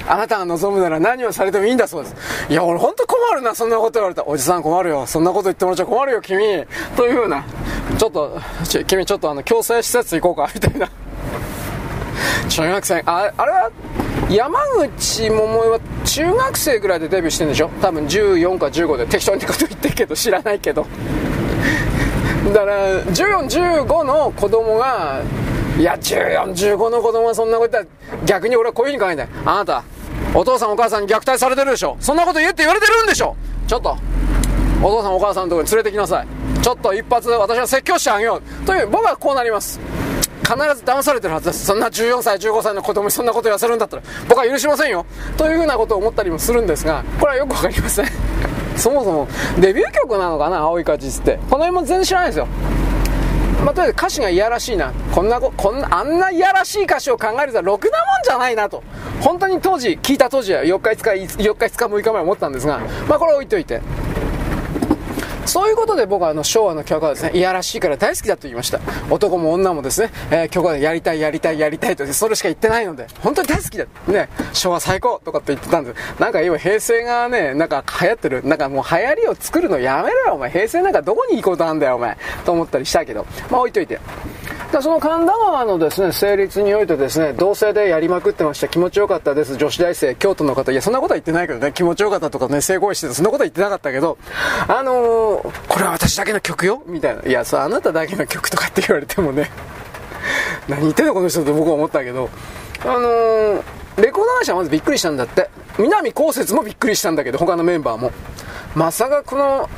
[0.09, 2.17] あなたが望むなら何をされてもいいんだそうです。
[2.49, 5.07] いや、俺ほんと困るな、そんなこと言われたおじさん困るよ。
[5.07, 6.39] そんなこと言ってもらっちゃ困るよ、君。
[6.97, 7.45] というふうな、
[7.99, 10.89] ちょっと、ち君ちょっとあの、強制施設行こうか、みたいな。
[12.49, 13.71] 中学生、ああれは、
[14.33, 17.69] 山口百恵は中学生ぐらいでデビューしてるんでしょ？
[17.83, 20.87] 多分14か15で適当にこと言ってるけど知らないけど。
[22.55, 25.23] だから1415の子供が
[25.79, 29.85] いや1415の子供がそんなこと言ったら逆に俺はこういう風に考えてあなた
[30.35, 31.99] お父さんお母さんに虐待されてるでしょ？
[32.01, 33.37] そんなこと言えって言われてるんでしょ？
[33.67, 33.99] ちょっと。
[34.83, 36.27] お父さんお母さんのとこに連れてきなさい。
[36.63, 38.67] ちょっと一発私は説教してあげよう。
[38.67, 39.79] という僕はこうなります。
[40.43, 48.07] 必ず騙されてるはずですそんな14歳15歳の子供にそんなこと言わせるんだったら僕は許しませんよというふうなことを思ったりもするんですがこれはよくわかりません
[48.77, 49.29] そもそも
[49.59, 52.49] デビュー曲なのかな青い果実ってこの辺も全然知らないですよ
[53.65, 54.93] まあ、とりあえず歌詞がいやらしいな。
[55.13, 58.83] こんなこ、こんな、あんないやらしい歌詞を考えるとろくなもんじゃないなと。
[59.21, 63.81] 本当に当時、聞いた当時は4日5日、4日5日6日前思ったんですが、まあこれ置いといて。
[65.53, 68.81] そういうことで僕はあの昭和の曲はですね、いやらしいから大好きだと言いました。
[69.11, 73.85] 男も女もですね、えー、曲はやりたいやりたいやりたいと、それしか言ってないので、本当に大好きだ。
[74.09, 76.19] ね、昭和最高とかって言ってたんです。
[76.19, 80.51] なんか今平成がね、なんか流行ってる、なんかもう流行りを作るのやめろよ、お前。
[80.51, 82.17] 平成なんかどこに行こうとなんだよ、お前。
[82.47, 84.01] と思ったりしたけど、まあ置いといて。
[84.73, 88.69] でその神田川のですね、成立においてですね、同性でやりまくってました。
[88.69, 89.59] 気持ちよかったです。
[89.59, 90.73] 女子大生、京都の方。
[90.73, 93.13] いや、そんなことは言ってないけどね、気持ちよかったとかね、性行為してた。
[93.13, 94.17] そんなことは言ってなかったけど、
[94.67, 96.83] あの、これは私だけの曲よ？
[96.87, 97.23] みたいな。
[97.23, 99.51] いや、そ、あなただけの曲とかって言われてもね、
[100.69, 102.31] 何言ってんのこの人って僕は思ったけど、
[102.85, 103.63] あのー、
[103.99, 105.51] レコード会社はまずびっくりしたんだって。
[105.79, 108.13] 南こうせつもびっくりしたんだけど、他のメンバーも。
[108.75, 109.69] まさかこの、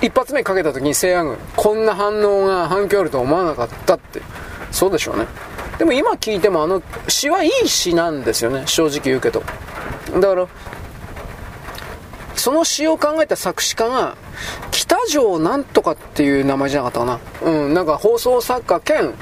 [0.00, 4.22] 一発目かけた時にセイヤングこんな反応が反響あるとは思わなかったって。
[4.70, 5.26] そうでしょうね。
[5.78, 8.62] でも今聞いてもあの詩はいい詩なんですよね。
[8.66, 9.42] 正直言うけど。
[10.14, 10.46] だから
[12.36, 14.16] その詩を考えた作詞家が
[14.70, 17.50] 北条なんとかっていう名前じゃなかったかな。
[17.50, 19.14] うんなんか放送作家兼、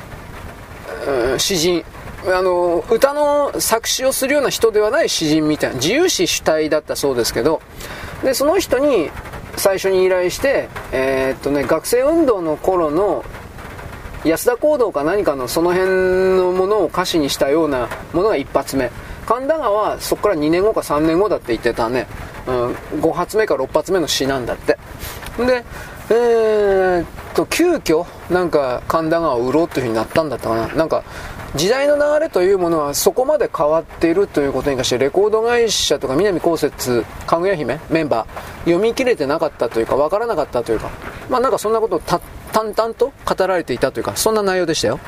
[1.33, 1.85] うん、詩人。
[2.27, 5.77] あの歌の作詞をするような人ではない詩人みたいな。
[5.77, 7.62] 自由詩主体だったそうですけど。
[8.23, 9.11] でその人に
[9.57, 13.25] 最初に依頼して、えー、っとね、学生運動の頃の
[14.25, 18.90] 安田講堂か何かのその辺のものを歌詞にしたようなものが一発目。
[19.31, 22.09] 神田川はそこから2年後か3年後だって言ってたね、
[22.49, 24.77] うん、5発目か6発目の詩なんだって。
[25.38, 25.64] で
[26.12, 30.75] えー、っと急遽なんか神田川を売ろうっていうふうになったんだったかな。
[30.75, 31.05] なんか
[31.55, 40.90] 時代の流れというものはそこまで変わっているということに関してレコード会社とか南こうせつかぐや姫メンバー読み切れてなかったというか分からなかったというか
[41.29, 44.99] まあなんかそんなことを淡々と語られていたというかそんな内容でしたよ。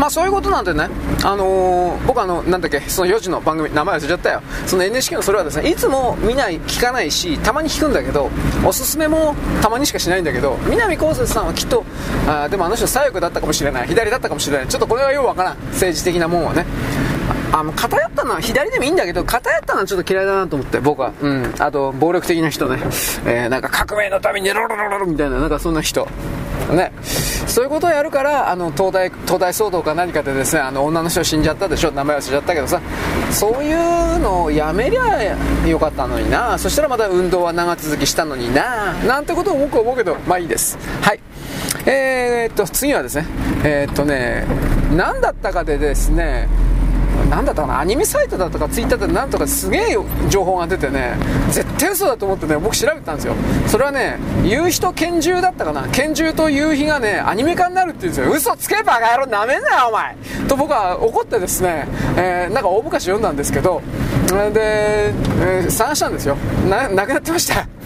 [0.00, 0.88] まあそういうことなんでね、
[1.22, 4.40] あのー、僕あの、なんだっけ、その4時の番組、名前忘れちゃったよ。
[4.66, 8.30] その NHK のそれはですね、いつも見ない、聞かないし、たまに聞くんだけど、
[8.64, 11.84] おすすめもたまにしかしないんだけど、南こうせつさんはきっと、
[12.26, 14.68] あでもあの人左翼だったかもしれない、左だったかもしれない。
[14.68, 15.58] ちょっとこれはようわからん。
[15.72, 16.64] 政治的なもんはね。
[17.52, 22.78] あの偏ったのは左でもいいんだけど偏ったのはちょっと嫌いだなと思って僕はうんあと暴力的な人ね、
[23.26, 26.06] えー、なんか革命のためにロロロロロみたいななんかそんな人
[26.72, 32.80] ね、そういうことをやるからあの東大東大騒動か何かでですねあの女の人死んじゃったでしょ名前忘れちゃったけどさ
[33.30, 36.58] そういうのをやめりゃよかったのにな。
[36.58, 38.94] そしたらまた運動は長続きしたのにな。
[39.04, 40.78] なんてことを僕は思うけどまあいいです。
[41.02, 41.20] はい。
[41.86, 43.26] えー、っと次はですね。
[43.64, 44.46] えー、っとね
[44.96, 46.48] 何だったかでですね
[47.30, 47.78] なんだったかな？
[47.78, 49.96] アニメサイトだとかツイッターでなんとかすげえ
[50.28, 51.14] 情報が出てね
[51.50, 53.34] 絶対嘘だと思ってね僕調べたんですよ。
[53.68, 55.86] それはね夕日と拳銃だったかな？
[55.92, 58.32] 拳銃と夕日がねアニメ化になるって言うんですよ。
[58.32, 60.16] 嘘つけば野郎なめんなよお前！
[60.48, 63.80] と僕は怒ってですね、えー、なんか大昔読んだんですけど
[64.52, 66.36] で、えー、探したんですよ。
[66.68, 67.64] ななくなってました。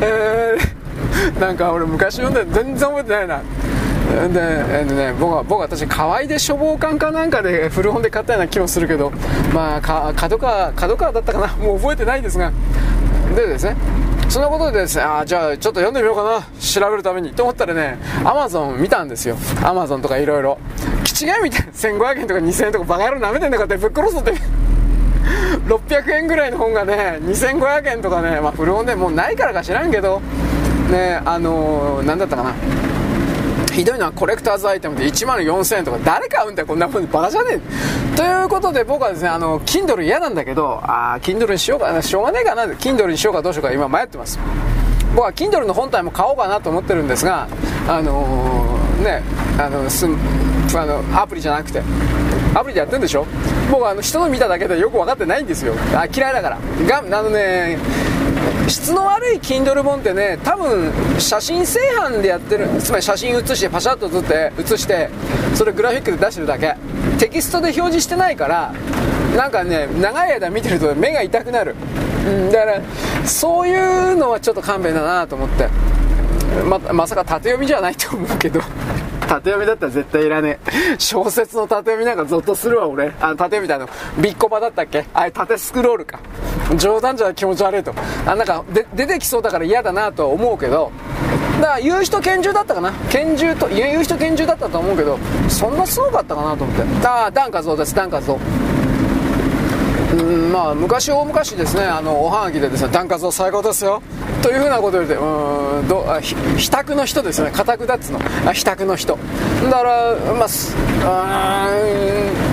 [0.00, 3.42] えー、なんか俺昔読んで全然覚えてないな。
[4.10, 9.12] でね、僕は僕は私河合で書房館かなんかで古本で買ったような気もするけど
[9.54, 9.80] まあ
[10.14, 12.52] 角川角川だったかなもう覚えてないですが。
[13.34, 13.76] でですね
[14.28, 17.32] そんなことでですねあじゃあちょっと読んでみようかな調べるために。
[17.32, 19.36] と思ったらねアマゾン見たんですよ。
[19.64, 20.58] アマゾンとかいろいろ
[21.04, 24.34] 気違いみたいな1500円とか2000円とかバカ野郎なめてんだかってぶっ殺すって。
[25.66, 30.20] 600円ぐらいの本がね2500円とかね、まあ、古本でもうないからか知らんけど。
[30.90, 32.52] ねあのー、何だったかな。
[33.72, 37.60] ひどいのはコレクターズアイテムで1万4000円とか誰買うんだよこんなもんバカじゃね
[38.14, 38.16] え。
[38.16, 42.64] ということで僕はですねあの Kindle 嫌なんだけどああ Kindle にしようかなしょうがねえかな。
[42.64, 44.38] Kindle にしようかどうしようか今迷ってます。
[45.14, 47.48] 僕は Kindle の本体も買おうかなと思ってるんですが
[47.88, 49.22] あのー、ね
[49.58, 51.82] あのすあのアプリじゃなくて
[52.54, 53.26] アプリでやってるんでしょ。
[53.70, 55.74] 僕はあの人の見ただけでよく分かってないんですよ。
[55.94, 56.58] あ嫌いだから。
[56.86, 57.78] があのね
[58.68, 65.08] 質の悪い Kindle 本ってね多分写真製版でやってるつまり写真写してパシャッと撮って写して
[65.54, 66.76] それグラフィックで出してるだけ。
[67.18, 68.72] テキストで表示してないから
[69.36, 71.74] なんかね長い間見てると目が痛くなる、
[72.26, 72.82] うん、だから
[73.26, 75.68] そういうのはちょっと勘弁だなと思って。
[76.64, 78.60] ままさか縦読みじゃないと思うけど
[79.30, 80.96] 縦読みだったら絶対いらねえ。
[80.98, 83.12] 小説の縦読みなんかゾッとするわ俺。
[83.20, 83.88] あの縦読みだの
[84.20, 85.06] ビッコバだったっけ？
[85.14, 86.18] あれ縦スクロールか。
[86.76, 87.94] 冗談じゃ気持ち悪いと。
[88.26, 90.90] あなんかで出てきそうだから嫌だなとは思うけど。
[91.60, 92.92] だから言う人拳銃だったかな？
[93.08, 95.16] 拳銃と言う人拳銃だったと思うけど
[95.48, 97.06] そんなすごかったかなと思って。
[97.06, 98.38] ああダンカゾウですダンカゾウ
[100.12, 104.02] うんまあ昔大昔ですねあのおはがきでですねダンカゾウ最高ですよ。
[104.42, 108.18] というふうなことを言ってうんどあひひたくの人ですね固くだっつの。
[108.46, 109.16] あひたくの人。
[109.64, 110.46] だからま
[111.04, 111.72] あう
[112.46, 112.50] ん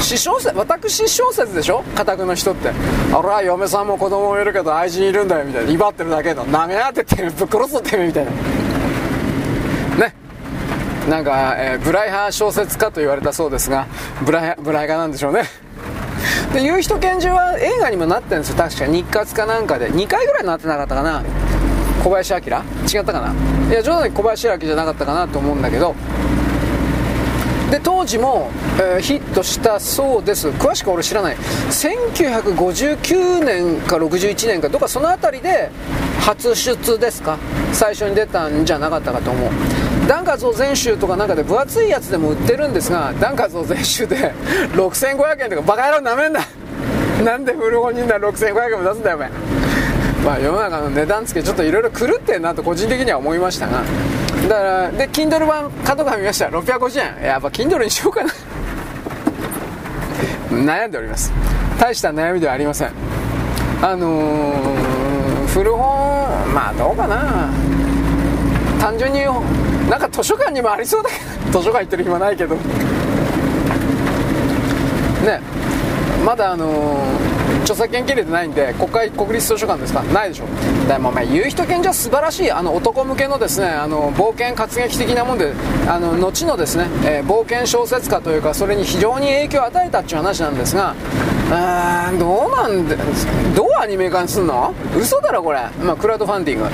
[0.00, 1.82] 私小説私小説でしょ？
[1.96, 2.70] 家宅の人って。
[3.12, 5.72] あら嫁さんも子供もいるけど愛人いるんだよみたいな。
[5.72, 6.44] 威張ってるだけの。
[6.44, 8.30] なめ合っててぶっ殺すってみたいな。
[10.06, 10.14] ね。
[11.10, 13.86] なんか、えー、ブライ派小説家と言われたそうですが
[14.24, 15.42] ブライブライ派なんでしょうね。
[16.52, 18.56] で夕日と拳銃は映画にもなってるんですよ。
[18.56, 19.90] 確か日活かなんかで。
[19.90, 21.22] 2回ぐらいなってなかったかな。
[22.02, 22.38] 小林明？
[22.38, 22.44] 違っ
[23.04, 23.34] たかな？
[23.70, 25.94] いや冗談に小林明じゃなかったかなと思うんだけど。
[27.70, 28.50] で当時も、
[28.80, 30.48] えー、ヒットしたそうです。
[30.48, 31.36] 詳しく俺知らない。
[31.36, 35.70] 1959年か61年かどっかその辺りで
[36.20, 37.36] 初出ですか？
[37.74, 39.50] 最初に出たんじゃなかったかと思う。
[40.08, 44.32] ダンカゾー全集とかなんかで分厚いやつでも売ってるんですがダンカゾー全集で
[44.72, 46.40] 6500円とかバカ野郎なめんな。
[47.22, 49.30] なんで古本人なら6500円も出すんだよお前。
[50.24, 53.82] まあ世の中の値段つけちょっといろいろ狂ってんなと個人的には思いましたが。
[54.48, 56.46] だからで Kindle 版角が見ました。
[56.46, 57.26] 650円。
[57.26, 58.32] やっぱ Kindle にしようかな。
[60.74, 61.30] 悩んでおります。
[61.78, 62.90] 大した悩みではありません。
[63.82, 67.50] あのー、古本まあどうかな。
[68.80, 69.20] 単純に
[69.88, 71.16] なんか図書館にもありそうだけ
[71.50, 72.54] ど図書館行ってる暇ないけど。
[72.56, 72.60] ね。
[76.24, 77.18] まだあのー
[77.62, 80.02] 著作権切れてないんで国会国立図書館ですか？
[80.04, 80.44] ないでしょ。
[80.88, 82.50] でもお前言う人権じゃ素晴らしい。
[82.50, 85.52] あの男向けのですねあの冒険活劇的なもんで
[85.86, 90.94] あの後のですね、えー、冒険小説家というかそれに非常に影響を与えたっていう話なんですが
[91.50, 92.96] あーどうなんで
[93.54, 94.72] どうアニメ化にすんの？
[94.98, 95.60] 嘘だろこれ。
[95.82, 96.64] まあクラウドファンディング。
[96.64, 96.70] うー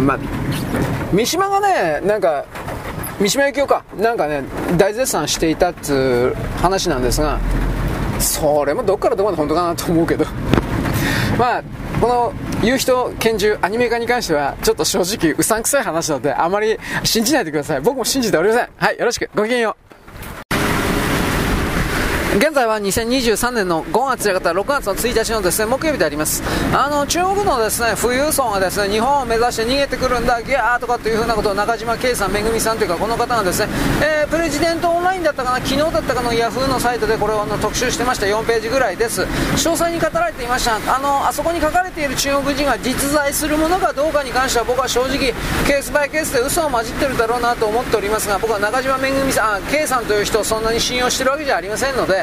[0.00, 0.18] んまあ
[1.12, 2.44] 三島がねなんか
[3.20, 3.84] 三島由紀夫か。
[3.96, 4.42] なんかね
[4.78, 7.38] 大絶賛していたっつう話なんですが
[8.18, 10.24] それもどっからどこまで本当かなと思うけど。
[11.38, 11.62] まあ
[12.00, 17.80] この夕日と拳銃アニメ化に関してはちょっと正直うさんくさい話なのであまり信じないでください。
[17.80, 18.68] 僕も信じておりません。
[18.76, 19.28] はいよろしく。
[19.34, 19.89] ごきげんよう。
[22.36, 26.44] 現在は2023年の5月や方6月の1日のですね木曜日であります。
[26.72, 33.72] あの中国のですね富裕層がですね日本を目指して逃げてくるんだギャーとかっていうふうなことを中島圭さんめぐみさんというかこの方がですね、
[34.22, 39.22] えー、プレジデントオンラインだったかな昨日だったかのヤフーのサイトでこれをあの特集してました4ページぐらいです。
[39.22, 40.76] 詳細に語られていました。
[40.76, 45.18] あのあそこに書かれている中国人が実在するものかどうかに関しては僕は正直
[45.66, 52.19] ケースバイケースで嘘を混じってるだろうなと思っておりますが僕は中島めぐみさんあ K さんという人をそんなに信用してるわけじゃありませんので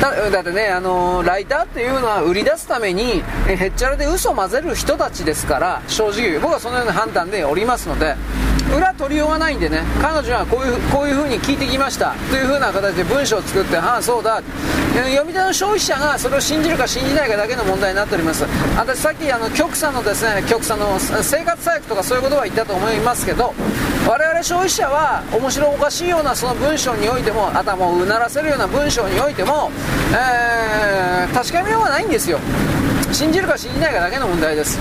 [0.00, 8.16] だだってね、あのー、ライターっていうのは売り出すためにへっちゃらで嘘を混ぜる人たちですから正直僕はそのような判断でおりますので
[8.76, 9.82] 裏取りようがないんでね。
[10.02, 12.14] 彼女はこういうこういう風に聞いてきました。
[12.30, 14.42] という風な形で文章を作ってああそうだ。
[14.94, 18.44] 読み手の消費者がそれを信じるか信じないかだけの問題になっております。
[18.76, 23.54] 私さっきあの極左のですね極左の生活細工とかそういうことは言ったと思いますけど
[24.08, 29.70] 我々消費者は面白おかしいようなその文章においても頭をうならせるような文章においても、
[30.12, 32.38] えー、確かめようがないんですよ。
[33.12, 34.78] 信じるか信じないかだけの問題です。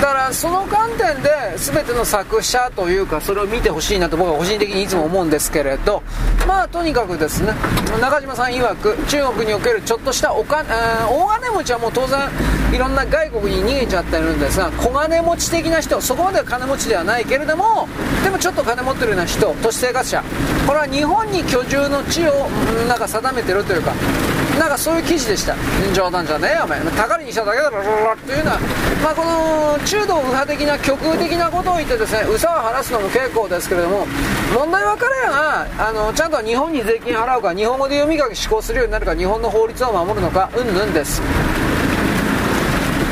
[0.00, 6.02] だからその観点で全ての作者というかそれを見てほしいなと僕は個人的にいつも思うんですけれど
[6.46, 7.54] まあとにかくですね
[7.98, 12.28] 中島さん曰く中国におけるちょっとしたお金、えー、大金持ちはもう当然
[12.74, 17.88] いろんな外国に逃げちゃってるんですが小金持ち的な人そこまでは金持ちではないけれども
[18.22, 20.22] でもちょっと金持ってるような人都市生活者
[20.66, 22.50] これは日本に居住の地を
[22.86, 23.94] なんか定めてるというか
[24.62, 25.56] なんかそういう記事でした。
[25.92, 26.80] 冗談じゃねえよお前。
[26.92, 28.60] たかりにしただけだろというのは、
[29.02, 34.06] まあ、この中道右派的な極右的なことを言ってですねうさを晴らすのも結構ですけれども
[34.54, 41.20] 問題は彼らがあのちゃんと日本に税金払うか日本語で読み書き施行するようになるか日本の法律を守るのかうんぬんです。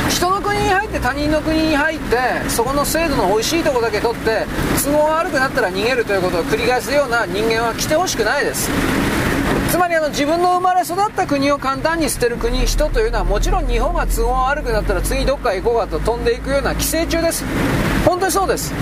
[0.09, 2.17] 人の国に入入って他人の国に入って
[2.49, 4.47] そこの制度の美味しいとこだけ取って
[4.83, 8.71] 都合が悪くなったら逃げるということを繰り返すような人間は来てほしくないです。
[9.71, 17.45] つまりあの自分の生まれ育った国を簡単に捨てる国人というのはもちろん日本が都合悪くなったら次どっか行こうかと飛んでいくような寄生虫です。
[18.05, 18.73] 本当にそうです。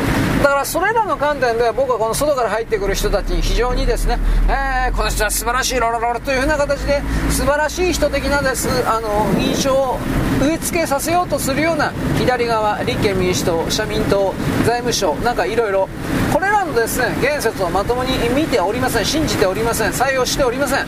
[0.42, 9.98] だからそれらの観点では僕はこの外から入ってくる人たちに非常にですね、えー、この人は素晴らしいロロロロというふうな形で素晴らしい人的なですあの印象を
[10.40, 14.32] 植え付けさせようとするような左側立憲民主党社民党
[14.64, 15.88] 財務省なんかいろいろ
[16.32, 20.57] これらのですね言説をまともに見ておりません信じておりません採用しておりません。
[20.59, 20.86] ません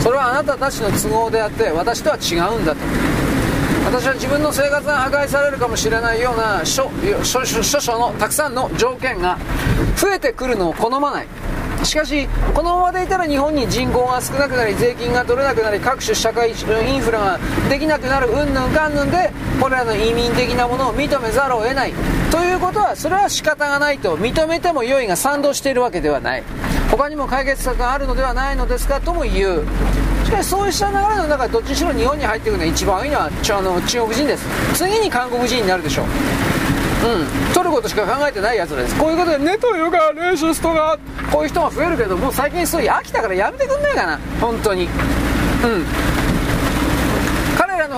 [0.00, 2.80] それはあなたたちの都合であって私とは違うんだと
[3.84, 9.38] 私は自分の生活が破壊されるかもしれないような諸々のたくさんの条件が
[9.96, 11.26] 増えてくるのを好まない
[11.84, 17.38] しかし、このままでいたら日本に人口が少なくなり、税金が取れなくなり、各種社会インフラが
[17.68, 19.30] できなくなる、うんぬんかんぬんで、
[19.60, 21.92] これらの移民的なものを認めざるを得ない。
[22.30, 26.42] ということは、それは仕方がないと、認めても良いが賛同しているわけではない。
[26.90, 29.64] 他にも解決策があるのではないのですかとも言う。
[30.24, 34.44] しかしそうした流れの中でどっちにしろ日本に入ってくるのは一番多いのはあの中国人です。
[34.74, 36.06] 次に韓国人になるでしょう。
[36.06, 37.52] うん。
[37.54, 38.94] 取ることしか考えてないやつらです。
[38.96, 40.98] こういうことでネトヨガレーシストが
[41.32, 44.18] こういう人が増えるけどもう最近そういう飽きたからやめてくんないかな。
[44.40, 44.84] 本当に。
[44.84, 44.90] うん。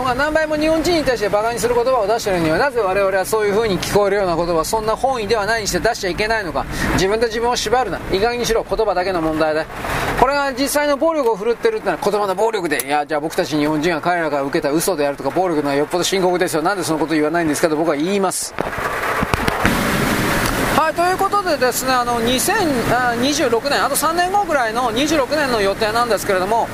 [0.04, 6.64] が何倍も日本人に対してバカにする言葉を出してるにはなぜ我々はそういう風に聞こえるような言葉そんな本意ではないにして出しちゃいけないのか。
[6.94, 7.98] 自分で自分を縛るな。
[8.12, 9.64] いい加減にしろ言葉だけの問題だ。
[10.20, 12.86] これが実際の暴力を振るってるってのは言葉の暴力で。
[12.86, 16.62] いやじゃあ僕たち日本人が彼らから受けた嘘であるとか暴力のはよっぽど深刻ですよ。
[16.62, 18.54] なんでそのこと言わないんですかと僕は言います。
[20.94, 26.68] ということでですね、あの2026年、あと3年後ぐらいの26年の予定なんですけれども、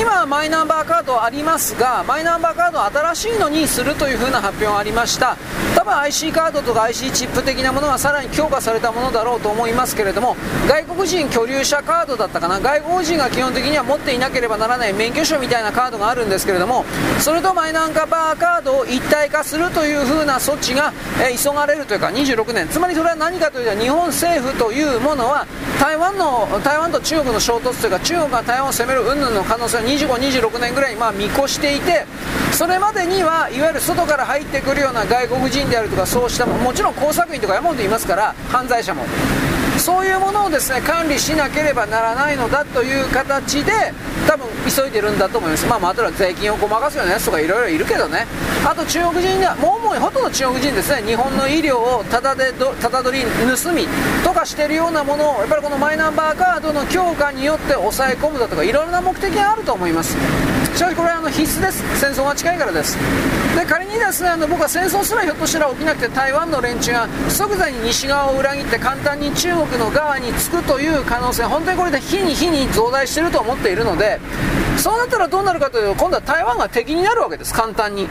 [0.00, 5.36] 今、マイナンバーカードありますが、マイナンバーカード新しいのにするというふうな発表がありました。
[5.74, 10.36] 多分 IC カードとか IC チップ的なものがさらに強化されたものだろうと思いますけれども、
[10.68, 16.84] 外国人居留者カードだったかな、外国人が基本的には持っていなければならない免許証みたいなカードがあるんですけれども、
[17.18, 25.46] それとマイナンバーカードを一体化するというふうな措置が、え急がれるというか、26年、つまりそれは何かというと、日本政府というものは
[25.80, 30.08] 台湾の台湾と中国の衝突というか中国が台湾を攻める云々の可能性を25、
[30.50, 32.06] 26年ぐらいまあ見越していて
[32.52, 39.04] それまでにはいわゆる外から入ってくるような外国人であるとかそうしたもちろん工作員とか山本いますから犯罪者も。
[39.78, 43.72] そういうものをですね管理しなければならないのだという形で
[44.26, 48.26] 多分急いでるんだと思います、まあ、あとは税金をごまかすようなやつとかいろいろいるけどね。
[48.64, 51.02] あと中国人はもう主にほとんど中国人ですね。
[51.06, 53.86] 日本の医療をただでただ取り盗み
[54.24, 60.16] とかしてるようなものをやっぱりこのマイナンバーカードの強化によって抑え込むだとかいろいろな目的があると思います。
[60.74, 61.82] しかしこれはあの必須です。
[62.00, 62.98] 戦争が近いからです。
[63.56, 74.18] で仮にですねあの僕は戦争すらひょっとしたら起きなくて台湾の連中が即座に西側を裏切って簡単に中国の側につくという可能性本当にこれで日に日に増大していると思っているので
[74.76, 77.54] そうなったらどうなるかというと今度は台湾が敵になるわけです。
[77.54, 78.08] 簡単に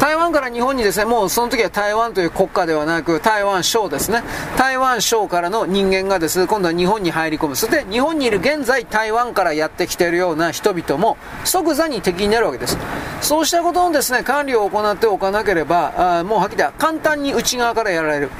[0.00, 4.24] 台湾から日本にですねもうその時は台湾という国家ではなく台湾省ですね。
[4.58, 6.40] 台湾省からの人間がです。
[6.40, 7.56] ね今度は日本に入り込む。
[7.56, 12.78] そして日本にいる現在台湾からやってきているような人々も即座に敵になるわけです。
[13.20, 18.30] そうしたことのですね管理を行っておかなければあもうはっきり言簡単に内側からやられる。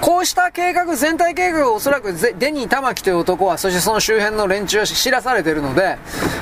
[0.00, 5.98] こうした計画、全体計画をおそらくデニー玉木という男は、そしてその周辺の連中は知らされているので、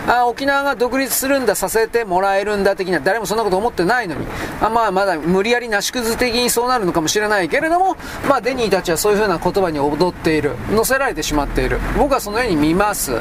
[0.07, 4.27] あ沖縄が独立するんだ、させてもらえるんだ的な、誰もそんなこと思ってないのに、
[4.61, 7.97] あまあ、まだ無理やりなし崩的にそうなるのかもしれないけれども、
[8.29, 11.81] まあ、デニーたちはそういうふうな言葉に踊っている、乗せられてしまっている。
[11.99, 13.13] 僕はそのように見ます。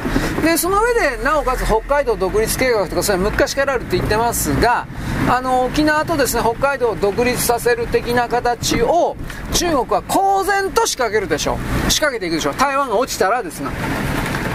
[0.44, 4.86] で、その上で、なおかつ北海道独立計画とか、それは昔からあるって言ってますが、
[5.28, 9.16] あの、沖縄とですね、北海道を独立させる的な形を、
[9.52, 11.54] 中国はこう当然と仕掛けるでしょ
[11.86, 11.90] う。
[11.90, 12.54] 仕掛けていくでしょう。
[12.56, 13.70] 台湾が落ちたらですが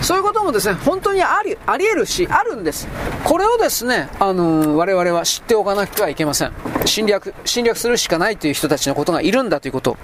[0.02, 2.88] そういうこともですね本当にありあり得るしあるんです。
[3.24, 6.52] これをですね、あのー、我々は知っておかなくてはいけません。
[6.86, 9.98] 侵略侵略するしかないという人たちのことがいるんだということ。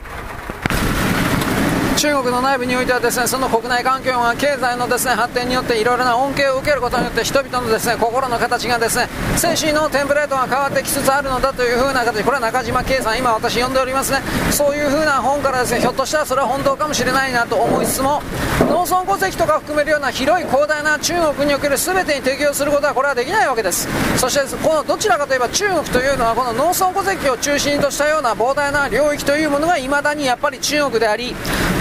[1.98, 14.20] 中国の内部においてはですねその国内環境が経済のですね発展によっていろいろな恩恵を受けることによって人々のですね心の形がですね精神のテンプレートが変わってきつつあるのだというふうな形これは中島圭さん今私読んでおりますね。
[14.52, 18.22] そういうふうな本からですねひょっとしたらそれは本当かもしれないなと思いつつも
[18.70, 23.88] 農村戸籍とか含めるような広い広大な中国における全てに適用することはこれはできないわけです。
[24.20, 31.34] そしてこのどちらかといえば中国というのはこの農村戸籍を中心としたような膨大な領域というものがいまだにやっぱり中国であり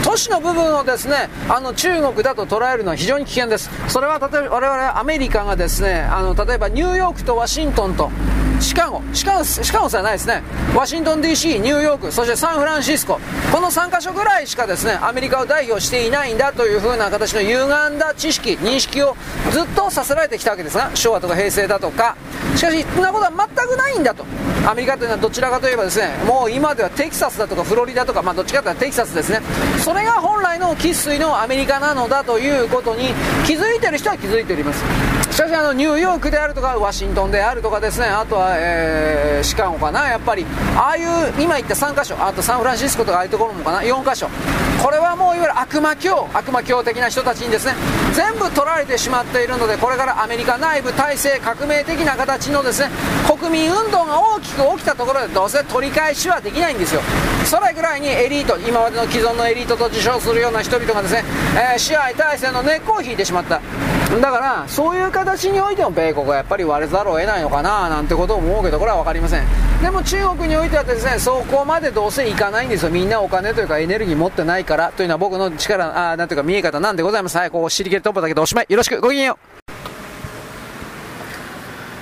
[0.07, 3.69] 都市の部分をですねあの中国だと捉えるのは非常に危険です。
[3.89, 8.09] それは例えば我々アメリカがですねあの例えばニューヨークとワシントンと
[8.61, 10.45] シカゴシカゴシカゴじゃないですね。
[10.77, 13.19] ワシントン DC ニューヨークそしてサンフランシスコ。
[13.53, 17.65] この3カ所ぐらいしかですねアメリカを代表していないんだという風な形の歪
[17.97, 19.17] んだ知識認識を
[19.51, 22.17] ずっとさせられてきたわけですが昭和とか平成だとか。
[22.55, 24.25] しかしそんなことは全くないんだと。
[24.67, 29.41] アメリカというのはどちらかといえばですねもう今ではテキサスだとかフロリダとかまあどっちかというとテキサスですね。
[29.79, 33.09] それが本来の生粋のアメリカなのだということに
[33.47, 34.85] 気づいてる人は気づいております。
[35.35, 38.07] しかしあのニューヨークであるとかワシントンであるとかですね。
[38.07, 40.09] あとは、えー、シカゴかな。
[40.09, 41.07] やっぱりああいう
[41.41, 42.17] 今言った3カ所。
[42.19, 43.81] あとサンフランシスコとかああいうところもかな。
[43.81, 44.29] 4カ所。
[44.83, 47.75] これはもういわゆる悪魔教悪魔教的な人たちにですね
[48.15, 52.91] 全部取られてしまっているのでこれからアメリカ内部体制革命的な形のですね
[53.27, 57.01] 国民運動が大きく起きたところでどうせ取り返しはできないんですよ。
[57.47, 61.25] それぐらいにエリート今までの既存のエリートと自称するような人々がですね、
[61.73, 63.61] えー、支配体制の根っこを引いてしまった。
[64.21, 69.45] だからそういう形においても米国はやっぱり割れざるを得ないのかななんてことを思うけどこれは分かりません。
[69.83, 72.91] でも中国においてはですねそこまでどうせいかないんですよ。
[72.91, 77.37] みんなお金というかエネルギー持ってないからというのは僕の力あなんていうか見え方なんでございます。
[77.37, 78.67] はいこう尻切り突破だけどおしまい。
[78.69, 79.01] よろしく。
[79.01, 79.66] ごきげんよう。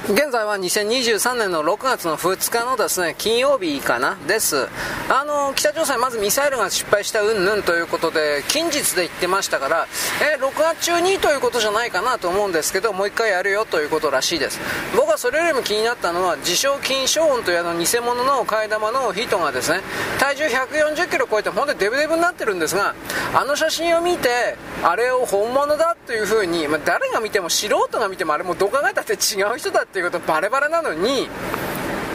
[0.06, 4.16] 現在は2023年の6月の2日のですね金曜日かな？
[4.28, 4.68] です。
[5.08, 9.86] あの北朝鮮まずミサイルが失敗した云々ということで近日で言ってましたから
[10.20, 14.60] え6月中にということじゃないかなと思うんですけどもう一回やるよということらしいです。
[14.94, 19.80] 僕はそれよりも気になったのは自称金正恩というあの偽物の替え玉の人がですね
[20.20, 22.94] 体重140キロ超えて本当にデブデブになってるんですが
[23.34, 31.28] あの写真を見てあれを本物だというふうに、まあ、誰が見ても素人が見てもあれもどう考えたって違う人だってていうことバレバレなのに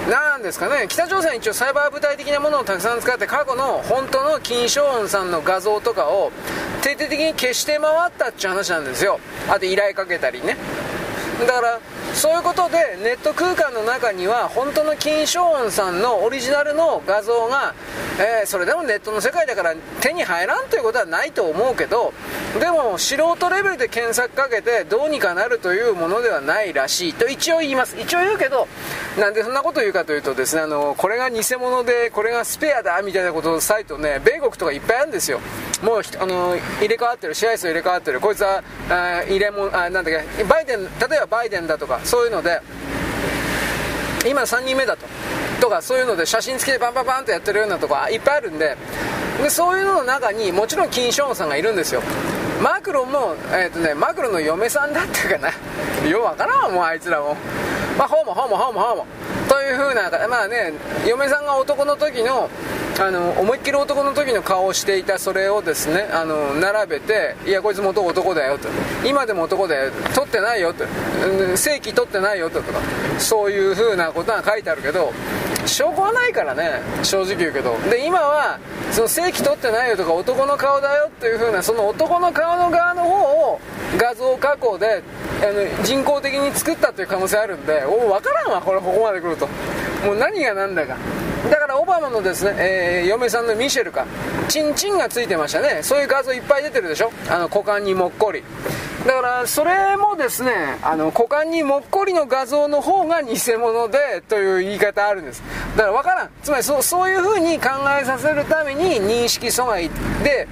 [0.10, 6.32] なんですかね北朝鮮は一応サイバー部隊的なものをたくさん使って過去の本当の金正恩さんの画像とかを
[6.82, 9.20] 徹底的に消して回ったっていう話なんですよ。
[9.50, 10.58] あと依頼かけたりね。
[11.40, 11.80] だから
[12.14, 17.74] そういうことでネット空間の中には本当の金正恩さんのオリジナルの画像が、
[18.20, 22.14] えー、それでもネットの世界だから手に入らんということはないと思うけど
[22.60, 27.96] でも素人レベルで検索かけてどうにかなるというものではないらしいと一応言います。
[28.00, 28.68] 一応言うけど
[29.18, 35.40] なんでそんなこと言うかというとですねあのこれが偽物でこれがスペアだみたいなことをサイトね米国とかいっぱいあるんですよ。
[35.84, 38.20] もうあの入れ替わってる支配層入れ替わってる。
[38.20, 42.62] こいつはあ入れもあなんだっけバイデン例えばバイデンだとかそういうので
[44.26, 45.06] 今3人目だと。
[45.62, 48.76] とかそういうので写真付きでバンバンバンとやってるようなとこいっぱいあるんで。
[49.42, 52.02] でそういうのの中にもちろん金正恩さんがいるんですよ。
[52.62, 55.50] マクロンも、えーとね、マクロンの嫁さんだったかな。
[56.10, 57.38] ようわからんもうあいつらも。
[57.98, 59.06] まあホモホモホモホモ。
[59.48, 60.74] というふうなまあね
[61.08, 62.50] 嫁さんが男の時の
[63.00, 68.68] あの思いっきり男の時の顔をしていたそれをですねあの並べていやこいつ元男だよと。
[69.06, 69.92] 今でも男だよ。
[70.14, 70.84] 取ってないよと。
[71.56, 72.66] 正規取ってないよとか。
[73.18, 75.12] そういうふうなことが書いてあるけど
[75.66, 77.78] 証拠はないからね正直言うけど。
[77.90, 78.60] で今は
[78.92, 83.60] その正規取ってないよとか男の顔だよっていう風なその男の顔の側の方を
[83.98, 85.04] 画像加工で
[85.42, 89.48] あの人工的に作ったという可能性あるんでおお分からんわこれここまで来ると。
[90.06, 90.98] もう何が何だか。
[91.50, 94.06] だからオバマのですね、えー、嫁さんのミシェルか。
[94.48, 95.80] チンチンがついてましたね。
[95.84, 97.12] そういう画像いっぱい出てるでしょ。
[97.30, 98.44] あの股間にもっこり。
[99.06, 105.42] だからそれもですねあの股間にもっこりの画像の方が偽物でという言い方あるんです。
[105.76, 106.30] だから分からん。
[106.44, 107.70] つまりそそういうふうに考
[108.00, 109.90] えさせるために認識阻害
[110.24, 110.48] で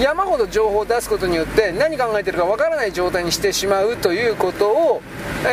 [0.00, 5.02] 山ほど情報を出すことによって何考えてるかわからない状態にしてしまうということを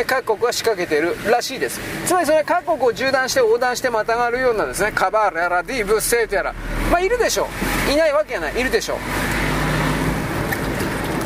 [0.06, 1.80] 各国は仕掛けているらしいです。
[2.04, 4.92] つまりそれは各国を縦断して横断してまたがるようなですね。
[4.92, 6.54] カバールやらディーブスセートやら
[6.90, 7.48] まあいるでしょ
[7.88, 7.92] う。
[7.92, 8.60] いないわけがない。
[8.60, 9.41] いるでしょう。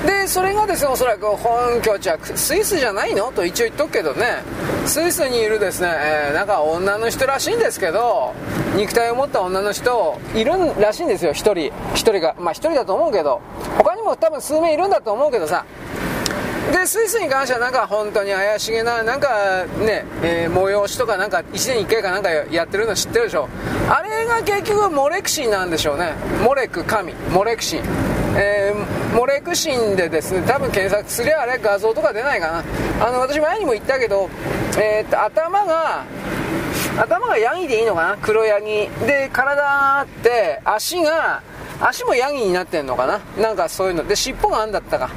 [0.05, 3.33] でそれがですねおそらく本拠地はスイスじゃないの？
[3.33, 4.43] と一応言っとくけどね。
[4.85, 5.89] スイスにいるですね、
[6.29, 8.35] えー、なんか女の人らしいんですけど
[8.77, 11.53] 肉体を持った女の人いるらしいんですよ1人。
[11.55, 13.41] 1人がまあ1人だと思うけど。
[13.79, 15.65] 他にも多分数名いるんだと思うけどさ。
[16.73, 23.49] でスイスに関してはなんか本当に怪しげななんかね、えー、催しとかなんか1年1回かなんかやってるの知ってるでしょ。
[23.89, 26.15] あれが結局モレクシンなんでしょうね。
[26.43, 27.15] モレク神。
[27.33, 27.83] モレクシン
[28.39, 33.07] えー、モレクシンでですね多分検索すりゃあれ画像とか出ないかな。
[33.07, 34.29] あの私前にも言ったけど、
[34.79, 36.05] えー、っと頭が
[36.99, 38.19] 頭がヤギでいいのかな？
[38.21, 38.89] 黒ヤギ。
[39.07, 41.43] で体あって足が
[41.81, 43.21] 足もヤギになってんのかな？
[43.41, 44.07] なんかそういうの。
[44.07, 45.11] で尻尾があんだったか。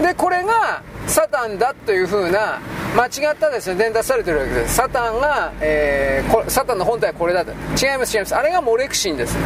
[0.00, 2.60] でこれがサタンだという風な
[2.96, 4.74] 間違ったですね伝達されてるわけです。
[4.74, 7.52] サタンが、えー、サタンの本体はこれだと。
[7.52, 8.34] 違います違います。
[8.34, 9.36] あれがモレクシンです。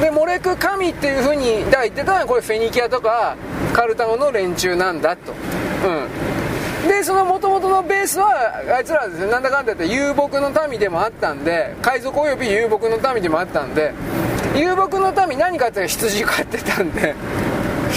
[0.00, 3.36] でモレク神っていう風にだから言ってたのはこれフェニキアとか
[3.72, 5.32] カルタゴの連中なんだと。
[5.32, 6.88] うん。
[6.88, 13.92] でその元々のベースはあいつらはですねなんだかんだ言って遊牧の民でもあったんで海賊及び遊牧の民でもあったんで
[14.56, 17.14] 遊牧の民何かって羊飼ってたんで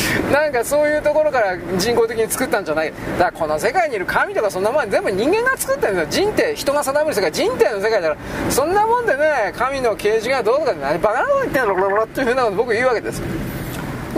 [0.31, 2.93] なんかそういうところから人工的に作ったんじゃない。
[3.17, 6.25] だからこの世界にいる神とかそんなもん全部人間が作ってるんですよ。
[6.25, 8.17] 人って人が定める世界人体の世界だから
[8.49, 13.21] そんなもんでね神の啓示がどうとか何バカなこと言ってんのロロロっていうふうなこと僕言うわけです。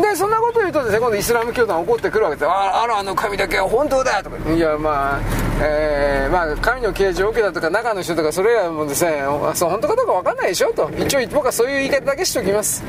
[0.01, 4.53] でそんなこと言うとですね今度イスラム教団怒ってくるわけですああらあの神だけは本当だとか。
[4.53, 5.19] いやまあ
[5.59, 9.23] えー、まあ神の啓示を受けたとか中の人とかそれらもですね
[9.55, 10.89] そう本当かどうか分かんないでしょと。
[10.97, 12.83] 一応僕はそういう言い方だけしておきます。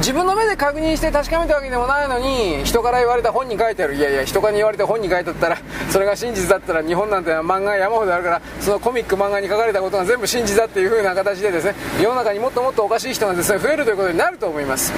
[0.00, 3.96] 自分の目で確認して確かめたわけでもないのに人から言われた本に書いてある。
[3.96, 5.58] いやいや人から言われた本に書いてあったら
[5.90, 14.90] それが真実だったら日本なんて漫画山ほどあるからそのコミック漫画に書かれたことが全部真実だっていう風な形でですね世の中にもっともっとおかしい人がですね増えるということになると思います。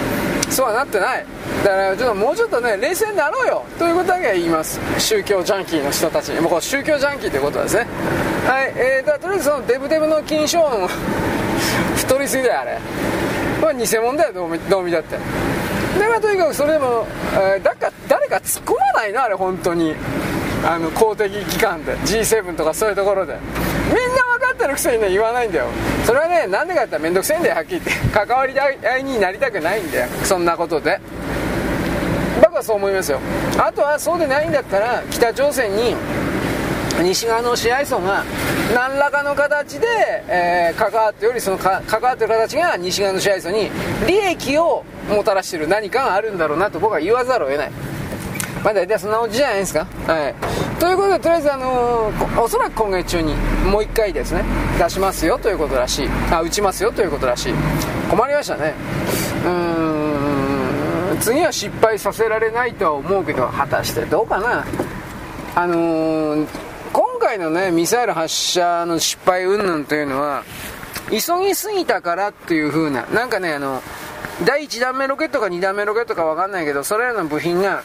[0.50, 1.26] そうはなってない。
[1.64, 3.64] だからちょっともうちょっとね冷静になろうよ。
[3.80, 4.78] ということだけは言います。
[5.00, 7.86] 宗教ジャンキーの人たちもうこ宗教ジャンキーということですね。
[8.46, 8.72] はい。
[8.76, 10.61] えー、だとりあえずそのデブデブの金賞
[11.96, 12.78] 太りすぎだよあれ。
[13.62, 15.16] まあ偽物だよどう見どう見だって。
[15.16, 19.94] でまあとにかくそれでも、えー、だか誰か突っ込まないなあれ本当に。
[20.64, 21.96] あの公的機関で。
[21.98, 23.36] G7 とかそういうところで。
[23.86, 24.00] みんな
[24.38, 25.66] 分かってるくせにね言わないんだよ。
[26.04, 28.08] それはねなんでかって言ったら面倒くせえんだよはっきり言って。
[28.26, 31.00] 関わり合いになりたくないんだよそんなことで。
[32.40, 33.18] 僕はそう思いますよ。
[33.58, 35.96] あとはそうでないんだったら北朝鮮に
[37.03, 38.24] 西側の支配層が
[38.74, 39.86] 何らかの形で、
[40.28, 43.70] えー、関わっておりその関わってる形が西側の支配層に
[44.07, 47.70] 利益をもたらしている何かがあるんだろうなと僕は言わざるを得ない。
[48.62, 49.86] まあ大体そんなおじじゃないですか。
[50.07, 50.34] はい。
[50.78, 53.34] ということでとりあえずあのー、おそらく今月中に
[53.68, 54.44] もう一回ですね
[54.78, 56.09] 出しますよということらしい。
[56.30, 57.55] あ打ちますよということらしい。
[58.09, 58.74] 困りましたね。
[59.44, 61.18] うーん。
[61.20, 64.64] 次は失敗させられないとは思うけど果たしてどうかな。
[65.55, 66.72] あのー
[67.23, 70.43] 回のね、ミサイル発射の失敗云々というのは、
[71.09, 73.81] 急ぎすぎたからっていう風な、なんかね、あの、
[74.45, 77.85] 第1段目ロケットか2段目ロケットかわかんないけど、それらの部品が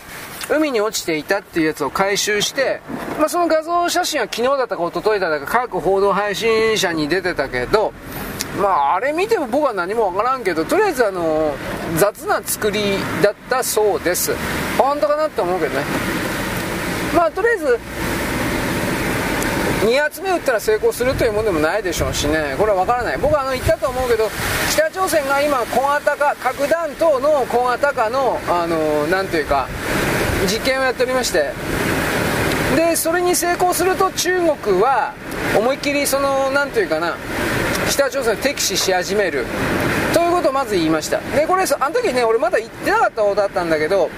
[0.49, 2.81] 海に落ちていたっていうやつを回収して、
[3.19, 7.93] まあ、その画像写真は昨日だったか一昨日だったか各報道配信者に出てたけど、
[8.59, 11.53] まあ、あれ見ても僕は何もわからんけど、とりあえずあの、
[11.97, 14.33] 雑な作りだったそうです。
[14.79, 15.85] 本当かなって思うけどね。
[17.15, 17.79] まあ、とりあえず、
[19.87, 24.29] 2発目撃ったら成功するというものでもないでしょうしね、これは分からない、僕はあの言ったと思うけど、
[24.71, 29.67] 北朝鮮が今、小型化、核弾頭の小型化の、あのなんというか、
[30.51, 31.51] 実験をやっておりまして、
[32.75, 35.13] でそれに成功すると中国は
[35.57, 37.15] 思いっきりそのなんというかな
[37.89, 39.45] 北朝鮮を敵視し始める。
[40.13, 41.19] ということをまず言いました。
[41.35, 44.09] でこれあの時ね俺まだ言ってなかったことだったんだけど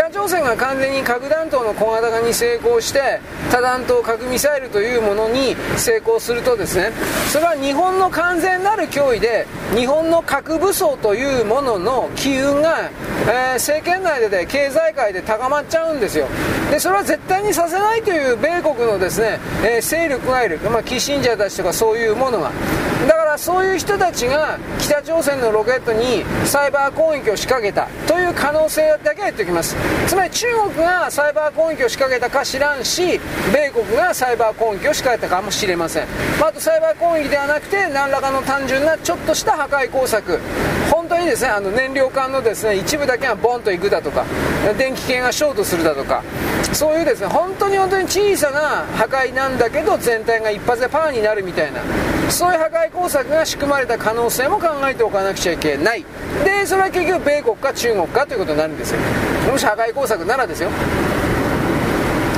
[0.00, 3.20] 北朝鮮が完全に核弾頭の小型化に成功して
[3.50, 6.90] 多弾頭核ミサイルというものに成功するとですね
[7.30, 9.46] それは日本の完全なる脅威で
[9.76, 12.90] 日本の核武装というものの機運が、
[13.28, 16.28] えー、政権内でで経済界で高まっちゃうんですよ。
[16.70, 22.50] でそれは絶対にさせないという米国のですね、えー、勢力がいる、まあ、キッシンジャーたちとかそういうものが。
[23.06, 29.74] だからそういう人たちが北朝鮮のロケットにサイバー攻撃を仕掛けたという可能性だけは言っておきます。
[30.06, 33.20] つまり中国がサイバー攻撃を仕掛けたか知らんし
[33.52, 36.06] 米国がサイバー攻撃を仕掛けたかもしれません、
[36.38, 40.38] まあ、あとサイバー攻撃ではなくて何らかの単純なちょっとした破壊工作。
[40.90, 44.24] 本当にですねあの燃料管のですね一部だけがボンといくだとか
[44.76, 46.22] 電気系がショートするだとか。
[46.72, 51.80] そういうですね本当に本当に小さな破壊なんだけど全体が一発でパーになるみたいな。
[52.30, 56.04] そういう破壊工作が仕組まれた可能性も考えておかなくちゃいけない。
[56.44, 59.00] でそれは結局米国か中国かということになるんですよ。
[59.50, 60.70] もし破壊工作ならですよ。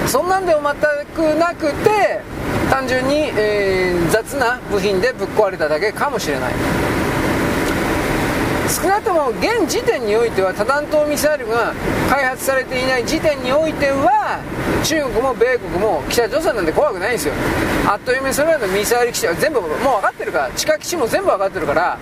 [0.06, 2.20] そんなんでも全くなくて
[2.70, 6.52] 単純に、えー、雑な部品でぶっ壊れただけかもしれない。
[8.72, 11.74] 少なくとも現時点においては多弾頭ミサイルが
[12.08, 14.40] 開発されていない時点においては
[14.82, 17.34] 中国も米国も北朝鮮なんて怖くないんですよ。
[17.86, 21.98] あっという間にそれらのミサイル基地は全部もう分かってるから地下基地も全部分かってるから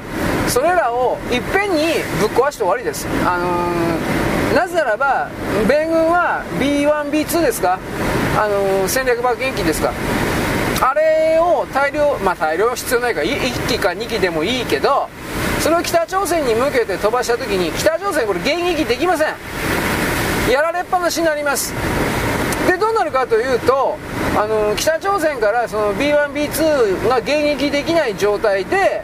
[0.46, 3.08] それらをいっぺんにぶっ壊して終わりです。
[3.26, 5.28] あのー、なぜならば
[5.68, 7.80] 米軍は B1B2 ですか？
[8.38, 9.92] あのー、戦略爆撃機ですか？
[10.82, 15.08] あれを大量まあ大量必要ないから1機か2機でもいいけど
[15.60, 19.34] それを北朝鮮に向けて飛ばした時に北朝鮮これ迎撃できません。
[20.50, 21.74] やられっぱなしになります。
[22.66, 23.96] でどうなるかというと
[24.36, 29.02] あの北朝鮮からその B1B2 が迎撃できない状態で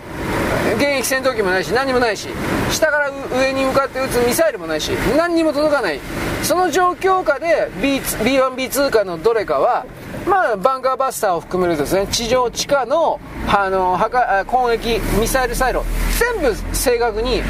[0.77, 2.29] 現役戦闘機もないし何もないし
[2.71, 6.01] 下から上に向かって撃つミサイルもないし何にも届かない。
[6.43, 9.85] その状況下で B B1B2 かのどれかは
[10.27, 15.85] まあ、バンカーバスターを含めるとですね地上地下のあの破壊攻撃ミサイルサイロ
[16.19, 17.43] 全部正確に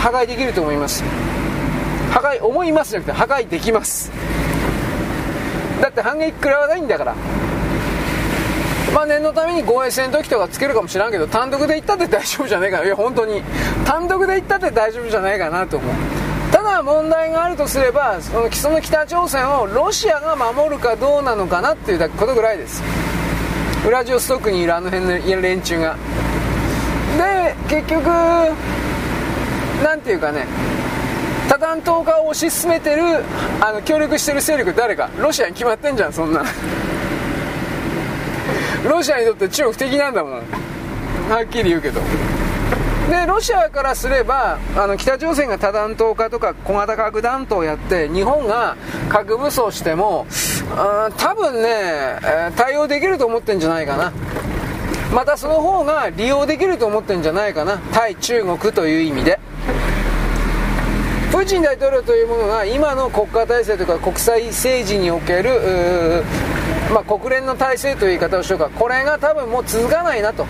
[0.00, 1.04] 破壊できると思います。
[2.10, 4.10] 破壊思いますじゃなくて破壊できます。
[5.80, 7.14] だって反撃食らわないんだから。
[8.94, 12.84] まあ念のために護衛戦闘機とかつけるかもしれんけど単独で行ったって大丈夫じゃないかな。
[12.84, 13.42] いや本当に。
[13.84, 15.94] 単独で行ったって大丈夫じゃないかなと思う。
[16.62, 22.84] ただ問題があるとすればそのその北朝鮮をロシアが守るかどうなのかなっていうことぐらいです。
[23.84, 25.96] ウラジオストクにいるあの辺の連中が。
[27.18, 28.06] で結局
[29.82, 30.46] なんていうかね
[31.48, 33.02] 多弾頭化を推し進めてる
[33.60, 35.10] あの協力してる勢力誰か。
[35.18, 36.44] ロシアに決まってんじゃんそんな。
[38.88, 40.32] ロシアにとって中国的なんだもん。
[41.28, 42.00] はっきり言うけど。
[43.12, 48.74] でロシアからすればあの北朝鮮が多弾頭化とか小型核弾頭をやって日本が
[49.10, 50.26] 核武装しても
[51.18, 52.18] 多分ね
[52.56, 54.12] 対応できると思ってんじゃないかな。
[55.14, 57.76] またその方が利用できると思ってんじゃないかな。
[57.92, 59.38] 対中国という意味で。
[61.30, 66.24] プーチン大統領というものが今の国家体制とか国際政治における
[66.90, 68.70] まあ、国連の体制という言い方をしようか。
[68.70, 70.46] これが多分もう続かないなと。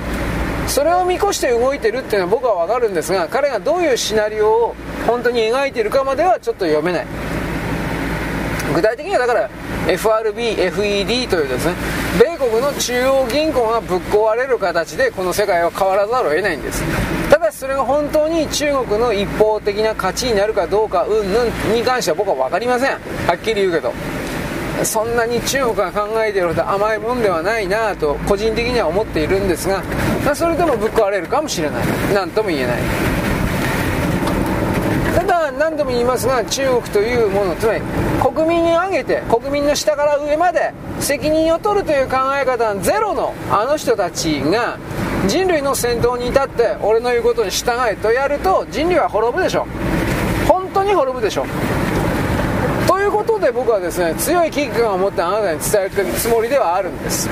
[0.73, 4.75] それを見越して動いてるっていうのは僕は分かるんですが彼がどういうシナリオを
[5.07, 7.07] 本当に描いてるかまではちょっと読めない。
[8.75, 9.51] 具体的にはだから
[9.87, 11.75] FRB、FED というですね
[12.19, 16.83] 米国の中央銀行がぶっ壊れる形でこの世界は変わらざるを得ないんです。
[17.29, 22.93] ただしそれが本当に中国の一方的な価値になるかどうかうんぬんに関しては僕は分かりません。
[23.27, 23.93] はっきり言うけど。
[24.85, 29.83] そんなに中国が考えているほど甘いもんではないなと個人的には思っているんですが、
[30.25, 31.87] まあ、それでもぶっ壊れるかもしれない。
[32.15, 32.79] 何とも言えない。
[35.15, 37.83] ただ何度も言いますが中国というものつまり
[38.21, 44.79] 国民に挙げて国民の下から上まで責任を取るという考え方ゼロのあの人たちが
[45.29, 49.67] 人類の先頭に立って俺の言うことに従えとやると人類は滅ぶでしょ。
[50.49, 51.47] 本当に滅ぶでしょ。
[53.13, 57.29] ことで僕はですね強い危機感を持ってあなたに伝えてるつもりではあるんです。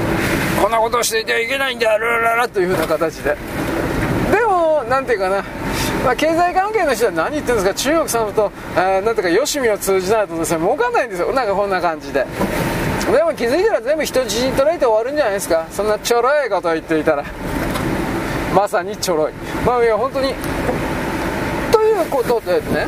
[0.62, 3.35] こんなことをしていてはいけないんだラララというふうな形で。
[4.31, 5.43] でも何ていうかな。
[6.05, 7.91] まあ、経済関係の人は何言ってるんですか？
[7.91, 11.33] 中国さんと、えー、なんていうかよしみを通じないとですね儲かんないんですよ。
[11.33, 12.26] なんかこんな感じで。
[13.11, 15.66] でも気づいたら全部人質に取られて終わるんじゃないですか？
[15.70, 17.24] そんなちょろいことを言っていたら。
[18.55, 19.33] まさにちょろい。
[19.64, 20.35] まあいや本当に。
[21.72, 22.87] ということでね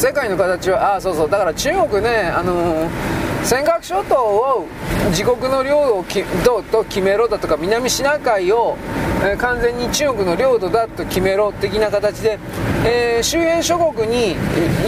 [0.00, 1.30] 世界の形はあそうそう。
[1.30, 4.66] だから中国ねあのー、尖閣諸島を
[5.10, 8.78] 自国の領土をきどと決めろだとか南シナ海を、
[9.22, 12.38] えー、完全に中国の領土だと決めろ的な形で、
[12.86, 14.36] えー、周辺諸国に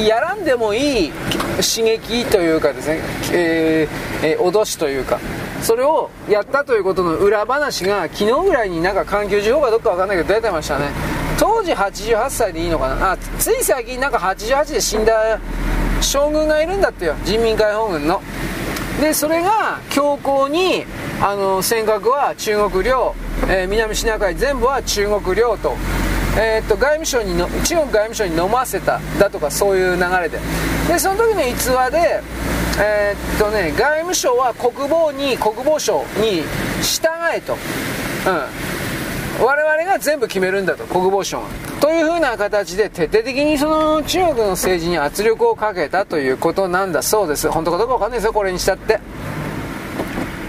[0.08, 1.12] やらんでもいい
[1.56, 3.00] 刺激というかですね、
[3.34, 3.88] え
[4.22, 5.20] えー、脅しというか
[5.60, 11.21] それをやったということの裏話が昨日ぐらいになんか環球時報かどっかわかんないけど出てましたね。
[11.42, 13.12] 当時88歳でいいのかな？
[13.12, 15.40] あつい最近なんか88で死んだ
[16.00, 17.16] 将軍がいるんだってよ。
[17.24, 18.22] 人民解放軍の。
[19.00, 20.84] でそれが強硬に
[21.20, 23.16] あの尖閣は中国領、
[23.48, 25.74] えー、南シナ海全部は中国領と,、
[26.38, 30.38] えー、っと外務省にの中国外務省に飲ませただとかそういう流れで。
[30.86, 32.22] でその時の逸話で
[32.78, 36.44] えー、っとね外務省は国防に国防省に
[36.82, 37.56] 従えと、う
[39.42, 41.46] ん、我々が全部決めるんだと国防省が
[41.80, 47.48] というふうな形で徹底的にその中国の政治に圧力をかけたということなんだそうです。
[47.50, 48.32] 本当かどうか分かんないですよ。
[48.32, 49.00] これにしたって。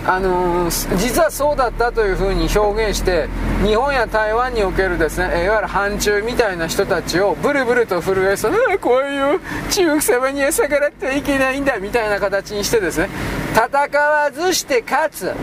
[0.05, 3.29] あのー、実はそうだったというふうに表現して
[3.65, 9.39] 日本や台湾におけるですねいわゆる反中みたいな人たちをブルブルと震えそう こういう
[9.71, 13.09] 中国様には逆らってはいけないんだみたいな形にしてですね
[13.55, 15.33] 戦わずして勝つ。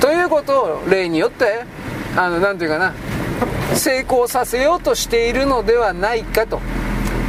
[0.00, 1.64] ということを例によって
[2.14, 2.92] あのなんていうかな
[3.78, 6.60] 成功させようとしているのではないかと。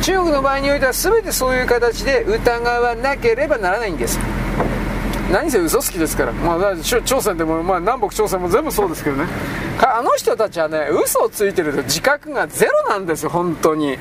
[0.01, 4.19] 中国の場合においては全てそういう形で疑わなければならないんです。
[5.31, 9.27] 何せ嘘つきですから、まあ、朝鮮でも、まあ、南北朝鮮も全部そうですけどね。
[9.79, 13.97] あの人たちはね嘘をついてると自覚がゼロなんですよ本当に。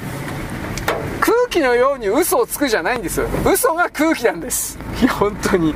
[1.21, 3.23] 空気のように嘘をつくじゃないんです。
[3.45, 4.79] 嘘が空気なんです。
[5.03, 5.75] いや本当に。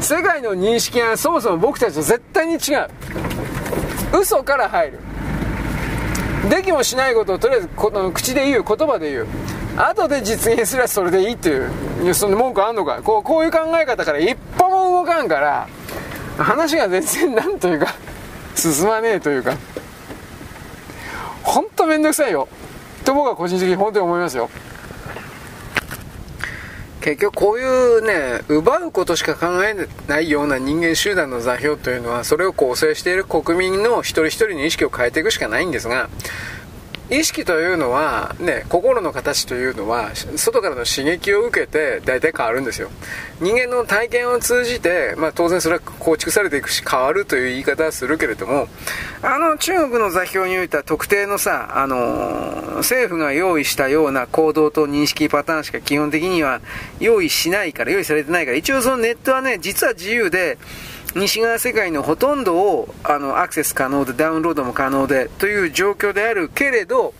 [0.00, 2.88] 世界の認識がそもそも僕たちと絶対に違う。
[4.12, 4.98] 嘘から入る。
[6.48, 9.26] できもしないことをとりあえずこの口で言う言葉で言う。
[9.76, 12.14] 後で実現すればそれでいいっていう。
[12.14, 13.02] その文句あんのか？
[13.02, 15.68] こうこういう考え方から一歩も動かんから
[16.38, 17.94] 話が全然なんというか
[18.54, 19.54] 進まねえというか。
[21.42, 22.48] 本当めんどくさいよ。
[23.04, 24.50] と僕は個人的に本当に思いますよ。
[27.06, 36.10] 結局こういうね奪うことしか考えないような人間集団の座標というのはそれを構成している国民の一人一人の意識を変えていくしかないんですが
[37.08, 42.90] 意識というのは、ね、心の形というのは外からの刺激を受けて大体変わるんですよ。
[43.40, 48.66] 人間の体験を通じて、まあ、当然それは構築されていくし変わるという言い方はするけれども
[49.22, 56.60] あの中国の座標においては特定のさ、あのー、政府が用意したような行動と認識パターンしか基本的には
[56.98, 60.58] 用意しないから用意されてないから一応そのネットはね実は自由で
[61.16, 67.14] 西側世界のほとんどをあのアクセス可能でダウンロードも可能でという状況であるけれど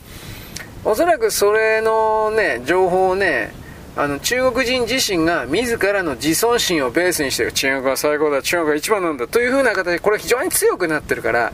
[0.84, 3.55] おそらくそれのね情報をね
[3.97, 7.53] あの中国人自身が自らの自尊心をベースにしてる。
[7.53, 11.53] 中国は最高だ中国が一番なんだという風な形でこれ非常に強くなってるから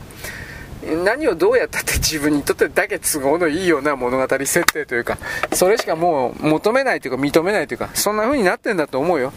[1.05, 5.17] 何をどうやったって自分にとってだけ都合のいいような物語設定というか
[5.53, 9.31] それしかもう求めないというか認めないというかそんな風になってんだと思うよ。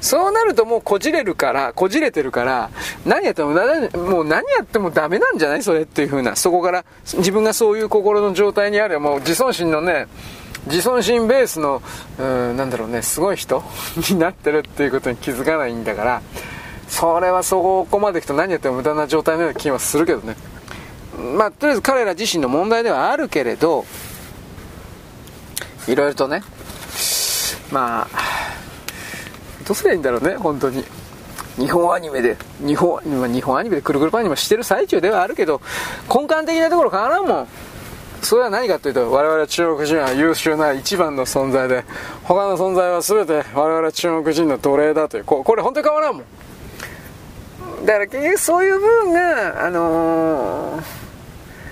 [0.00, 2.70] そうなるともうこじれるから、こじれてるから、
[3.04, 5.62] 何やっても、もう何やってもダメなんじゃない？
[5.62, 6.36] それっていう風な。
[6.36, 6.84] そこから
[7.14, 10.06] 自分がそういう心の状態にあれば、もう自尊心のね、
[10.66, 11.82] 自尊心ベースの、
[12.18, 13.62] うん、なんだろうね、すごい人
[14.10, 16.22] になってるっていうことに気づかないんだから、
[16.88, 20.36] それはそこまでいくと何やっても無駄な状態のような気はするけどね。
[21.36, 23.84] まあ、とりあえず彼ら自身の問題ではあるけれど、
[25.86, 26.42] いろいろとね、
[27.70, 28.18] まあ、
[29.70, 30.82] どうすりゃいいんだろうね、本当に。
[31.56, 35.60] 日本アニメで、日本、日本アニメでくるくるパンにもしてる最中ではあるけど、
[36.12, 37.48] 根幹的なところ変わらんもん。
[38.20, 41.84] それは何かというと、我々中国人は優秀な一番の存在で、
[42.24, 47.86] 他の存在は全て我々中国人の奴隷だという、ここれ本当に変わらんもん。
[47.86, 51.09] だから結局そういう部分が、あのー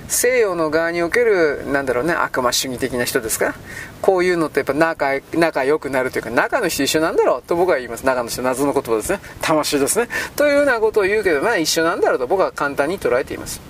[0.09, 3.55] 西洋の側における、なんだろうね、悪魔主義的な人ですか？
[4.01, 8.07] こういうのってやっぱ仲、仲良くなるというか、中の人一緒なんだろうと僕は言います。
[8.07, 9.21] 中の人、謎の言葉ですね。
[9.43, 10.09] 魂ですね。
[10.35, 13.61] というようなことを言うけど、まあ一緒なんだろうと僕は簡単に捉えています。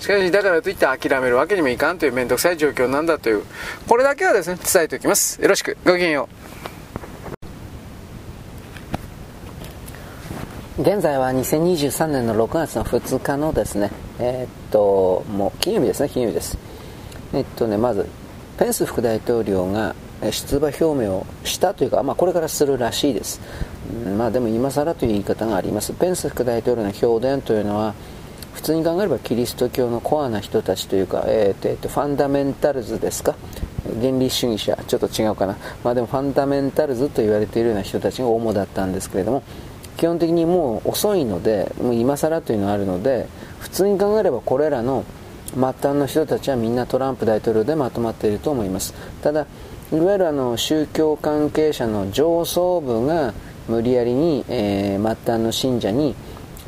[0.00, 3.42] しかし、だからといって諦めるわけにもいかんという面倒くさい状況なんだという、
[3.88, 5.40] これだけはですね、伝えておきます。
[5.40, 5.76] よろしく。
[5.84, 6.45] ごきげんよう。
[10.78, 16.58] 現在は2023年の6月の2日のですね、えー、っと、もう金曜日ですね、金曜日です。
[17.32, 18.06] えっとね、まず、
[18.58, 19.94] ペンス副大統領が
[20.30, 23.40] 出馬表明をしたというか、まあ、これからするらしいです。
[24.18, 25.94] まあ、でも今更という言い方があります。
[25.94, 27.94] ペンス副大統領の評伝というのは、
[28.52, 33.34] 普通に考えればキリスト教のコアな人たちというか、えー、っと、え、っと、ファンダメンタルズですか？
[33.98, 35.56] 原理主義者、ちょっと違うかな。
[35.82, 39.42] まあでもファンダメンタルズと言われているような人たちが主だったんですけれども、
[39.96, 43.26] 基本的にもう遅いのでもう今更というのがあるので
[43.60, 45.04] 普通に考えればこれらの
[45.54, 48.94] 末端の人たちはみんなトランプ大統領でまとまっていると思います。
[49.22, 49.46] ただ
[49.92, 53.32] いわゆるあの宗教関係者の上層部が
[53.68, 56.14] 無理やりに、えー、末端の信者に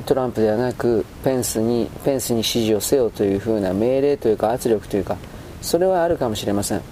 [0.07, 5.17] トランプではなくペンスにペンスに支持をせよというふうな命令というか圧力というか
[5.61, 6.83] それはあるかもしれません。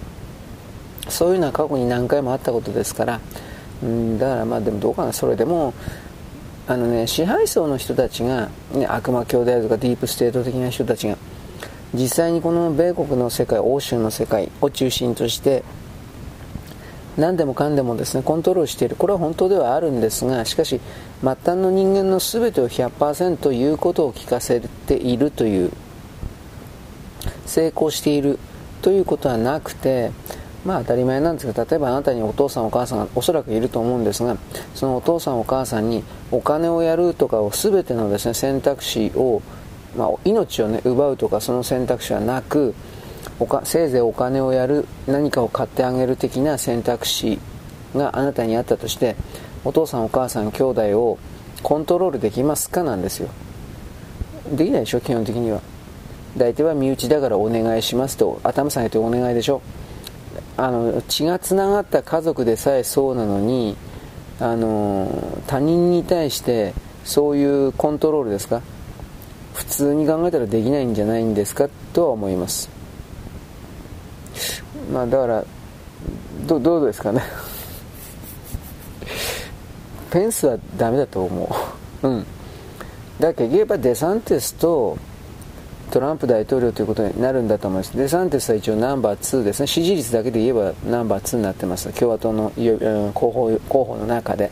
[1.07, 3.21] そういうのは過去に何回もあったことですから。
[3.81, 5.13] うんだからまあでもどうかな。
[5.13, 5.73] それでも
[6.69, 11.17] あのね、支配層の人たちが、ね、悪魔教であるとかディープステート的な人たちが
[11.93, 15.63] 実際にこの米国の世界欧州の世界を中心として
[17.15, 18.97] 何でもかんでもですねコントロールしている。
[18.97, 20.81] これは本当ではあるんですがしかし
[21.21, 25.71] 末端の人間の全てを100%言うことを聞かせているという
[27.45, 28.39] 成功している
[28.81, 30.11] ということはなくて
[30.65, 34.37] まあ当たり前なんですけど例えばあなたにお父さんお母さんがおそらくいると思うんですが
[34.75, 39.41] そのお父さんお母さんにお金をやるとかを全てのですね選択肢を、
[39.95, 42.73] まあ、命をね奪うとかその選択肢はなく
[43.39, 47.39] おかせいぜいお金をやる何かを買ってあげる的な選択肢
[47.95, 49.15] があなたにあったとして
[49.63, 51.17] お父さんお母さん兄弟を
[51.63, 53.29] コントロールできますかなんですよ。
[54.51, 55.61] できないでしょ基本的には。
[56.37, 59.61] 大体は身内だからお願いしますと頭下げてお願いでしょ。
[60.57, 63.77] あの血がつながった家族でさえそうなのに
[64.39, 65.07] あの
[65.47, 68.61] 他人に対してそういうコントロールですか？
[69.53, 71.69] 普通に考えたらできないんじゃないんですか？
[71.93, 72.69] とは思います。
[74.91, 75.45] まあだから
[76.47, 77.21] どどうですかね？
[80.11, 81.55] ペンスはダメだと思
[82.03, 82.07] う。
[82.07, 82.25] うん。
[83.19, 84.97] だけどやっぱデサンティスと
[85.91, 87.95] トランプ大統領ということになるんだと思います。
[87.97, 89.67] デサンティスは一応ナンバー2ですね。
[89.67, 91.89] 支持率だけで言えばナンバー2になってます。
[91.93, 92.51] 共和党の
[93.13, 94.51] 候補候補の中で。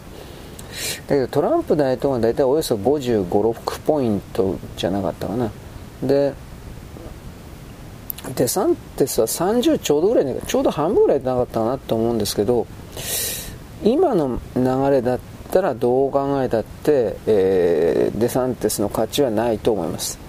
[1.08, 5.52] だけどトランプ大統領が大体およそ55、6ポイントじゃなかったかな。
[6.02, 6.34] で、
[8.36, 12.66] デサンティスは30ちょうどぐらいちょうど半分ぐらいなかったかなと思うんですけど、
[13.84, 15.20] 今の流れだっ
[15.52, 20.25] たらどう考えたって、えー、デサンティスの勝ちはないと思います。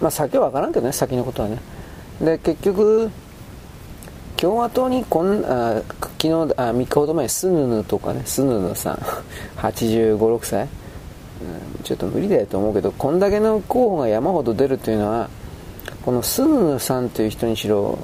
[0.00, 1.58] まあ先は分からんけどね、先のことはね。
[2.20, 3.10] で、結局、
[4.38, 8.94] 共和党にこんあ昨日あ3日ほど前スヌヌとかねスヌヌさん
[9.56, 15.28] 8 5 6歳、うん、ちょっと無理だよと思うけどこんだけの候補が山ほど出るというのは
[16.04, 17.98] このスヌヌさんという人にしろ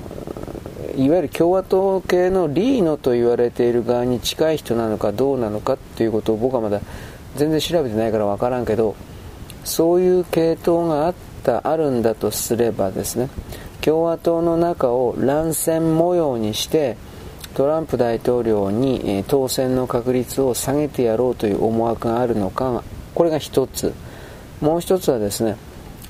[0.96, 6.80] いわゆる共和党系のリーノと言われている側に近い人なのかどうなのかっていうことを僕はまだ
[7.36, 8.96] 全然調べてないから分からんけど
[9.62, 13.28] そういう系統があってたあるんだとすればですね
[13.80, 16.96] 共和党の中を乱戦模様にして
[17.54, 22.82] トランプ大統領に当選の確率を下げてやろうという思惑があるのか
[23.14, 23.94] これが一つ。
[24.60, 25.56] もう一つはですね、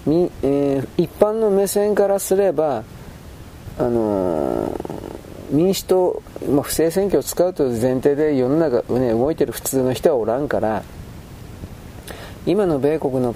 [0.07, 2.85] えー、一般の目線からすれば
[3.79, 4.77] あのー、
[5.51, 10.85] 民主党、まあ、不正選挙を使うという前提で世の中、ね、動いてる普通の人はおらんから
[12.47, 13.35] 今の米国の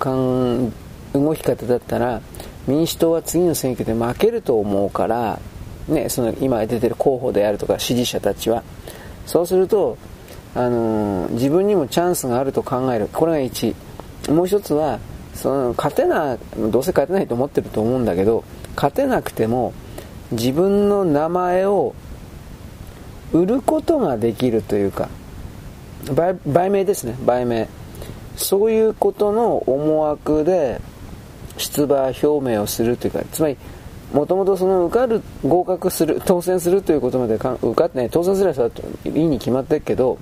[1.13, 2.21] 動き方だったら
[2.67, 5.41] 民主党は次の選挙で負けると思うから、
[5.89, 8.63] ね、その今出てる候補であるとか支持者たちは。
[9.27, 9.99] そうすると、
[10.55, 13.09] あのー、自分にもチャンスがあると考える。
[13.13, 13.75] これが1
[14.31, 14.99] もう一つは
[15.35, 18.45] その勝てなどうせ勝てないと思ってると思うんだけど
[18.75, 19.73] 勝てなくても
[20.33, 21.95] 自分の名前を
[23.33, 25.09] 売ることができるというか
[26.47, 27.69] 売名ですね売名。
[28.37, 30.81] そういうことの思惑で
[31.59, 33.57] 出馬表明をするというかつまり
[34.13, 38.71] もともとその受かる合格する当選するということまで受かってない当選する人は
[39.05, 40.19] いいに決まってるけど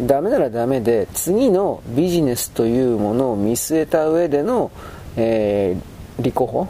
[0.00, 4.72] ダメならダメで次のビジネスというものを見据えた上での、
[5.16, 6.68] えー、立候補？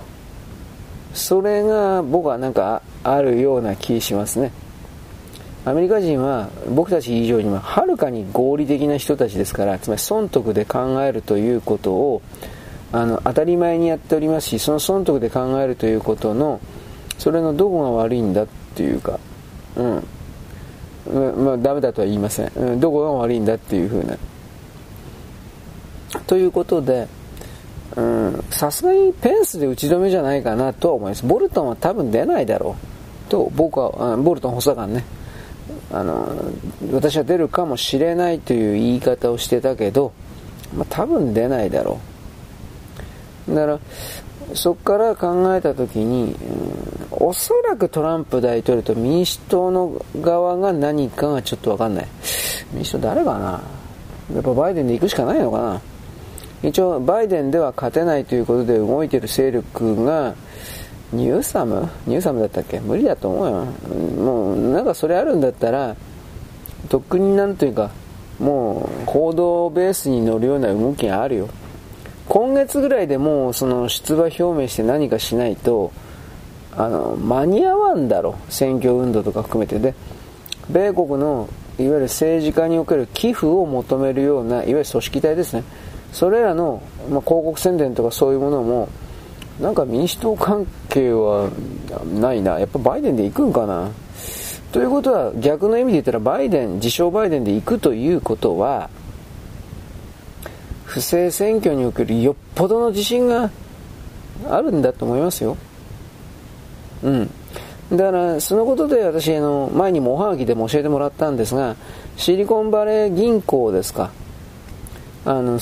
[1.15, 4.51] それが僕はなんかあるような気しますね。
[5.65, 12.23] アメリカ人は僕たち以上にははるかに合理的な人たちですからつまり損得で考えるということを
[12.93, 16.61] あの当たり前にやっておりますしその損得で考えるということの
[17.19, 19.19] それのどこが悪いんだっていうか
[19.77, 20.05] うん。
[21.45, 24.17] まあダメだとは言いません、うん、どこが悪いんだっていうふうな。
[26.27, 27.09] ということで
[28.51, 31.27] さすがにペンスで打ち止めじゃないかなとは思います。
[31.27, 32.77] ボルトンは多分出ないだろ
[33.27, 33.31] う。
[33.31, 35.05] と僕はボルトン補佐官ね。
[35.91, 36.27] あの
[36.93, 40.13] 私は出るかもしれないという言い方をしてたけど、
[40.75, 42.12] まあ、多分出ないだろう。
[43.55, 43.79] だから
[44.55, 52.09] そこから考えた時に、うん、おそらくトランプ大統領と民主党の側が何かがちょっと分かんない。
[52.73, 53.63] 民主党誰かな？
[54.35, 55.81] やっぱバイデンで行くしかないのかな？
[56.63, 60.35] 一応バイデンでは勝てないということで動いている勢力が
[61.13, 61.89] ニューサム？
[62.07, 62.81] ニューサムだったっけ？
[62.81, 63.65] 無理だと思うよ。
[64.23, 65.97] もうなんかそれあるんだったら
[66.89, 67.91] とっくになんというか
[68.39, 71.49] もう報道ベースに乗るような動きがあるよ。
[72.29, 75.93] 今月ぐらいでもうその出馬表明して何かしないと
[76.77, 79.95] あの間に合わんだろ選挙運動とか含めてで。
[80.71, 81.49] 米国の
[81.79, 85.65] いわゆる政治家における寄付を求めるようないわゆる組織体ですね。
[86.13, 88.89] それらの、まあ、広告宣伝とかそういうものも
[89.61, 91.51] なんか民主党関係は
[92.21, 92.59] ないな。
[92.59, 93.91] やっぱバイデンで行くんかな。
[94.73, 98.89] ということは逆の意味で言ったらバイデン自称バイデンで行くということは
[100.93, 103.51] 不正選挙におけるよっぽどの自信が
[104.47, 105.57] あるんだと思いますよ。
[107.03, 107.31] うん。
[107.91, 111.77] だから、そのことで私、あの、前にもおはがきでも教えてもらったんですが、
[112.19, 114.11] シリコンバレー銀行ですか。
[115.25, 115.59] あの、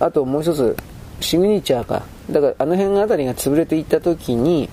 [0.00, 0.74] あともう一つ、
[1.20, 2.02] シグニチャーか。
[2.30, 4.70] だから、あの辺あたりが潰れていった時に、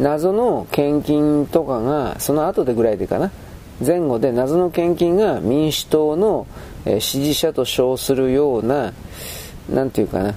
[0.00, 3.30] 謎の献金とかが、その後でぐらいでかな。
[3.84, 6.48] 前後で謎の献金が民主党の
[6.84, 8.92] え支持者と称するような、
[9.68, 10.34] なんていうかな、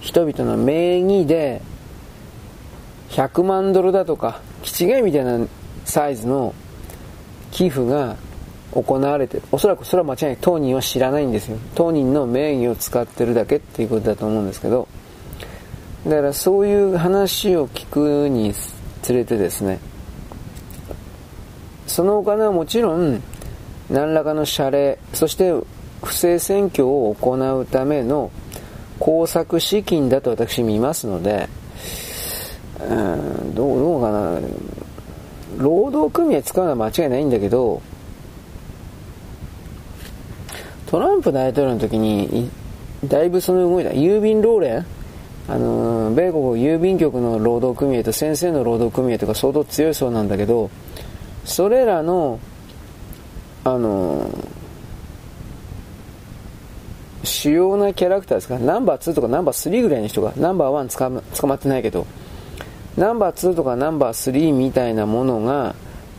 [0.00, 1.60] 人々の名義で
[3.10, 5.40] 100万ドルだとか、気違いみたいな
[5.84, 6.54] サイズの
[7.50, 8.16] 寄付が
[8.72, 10.38] 行われてるおそらくそれは間違いない。
[10.40, 11.58] 当人は知らないんですよ。
[11.74, 14.86] 当人の名義を使ってるだけっていうことだと思うんですけど
[16.04, 18.54] だからそういう話を聞くに
[19.02, 19.80] つれてですね
[21.86, 23.22] そのお金はもちろん
[23.90, 25.52] 何らかの謝礼そして
[26.02, 28.30] 不正選挙を行うための
[28.98, 31.48] 工作資金だと私見ますので、
[32.80, 34.40] うん、どうどうかな。
[35.56, 37.82] 労働組合使うのは間違いないんだけど
[40.86, 42.48] トランプ大統領の時に、
[43.04, 44.86] だいぶその動いた、郵便労連
[45.46, 50.70] あの米国郵便局の労働組合と先生の労働組合とか相当強いそうなんだけど
[51.44, 52.38] それらの
[53.64, 54.30] あの
[57.24, 58.58] 主要なキャラクターですか？
[58.58, 62.06] ナンバー2とかナンバー3ぐらいの人がナンバー1捕まってないけど
[62.96, 65.74] ナンバー2とかナンバー3みたいなものが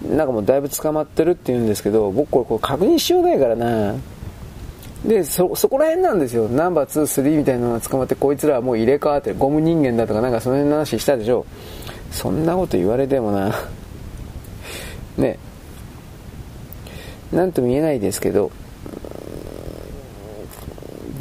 [0.07, 3.95] なんかもうだいぶ捕まってるって言うんですけど僕これこれ確認しようないからな。
[5.05, 6.47] でそそこら辺なんですよ。
[6.49, 11.45] ナンバー23みたいなのが捕まってこいつらはもう入れ替わってゴム人間だとかなんかその辺の話したでしょ。
[12.11, 13.55] そんなこと言われてもな。
[15.17, 15.39] ね。
[17.31, 18.51] なんとも言えないですけど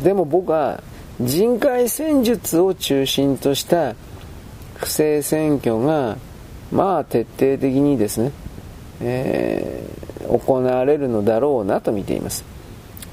[0.02, 0.82] でも僕は
[1.20, 3.94] 人海戦術を中心とした
[4.76, 6.16] 不正選挙が
[6.70, 8.32] まあ徹底的にですね、
[9.00, 12.44] えー、行われるのだろうなと見ています。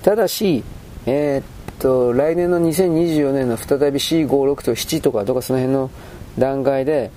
[0.03, 0.63] ただし、
[1.07, 5.89] えー、っと来年の2024年の再び C56 と7とかとかその辺の
[6.37, 7.09] 段階で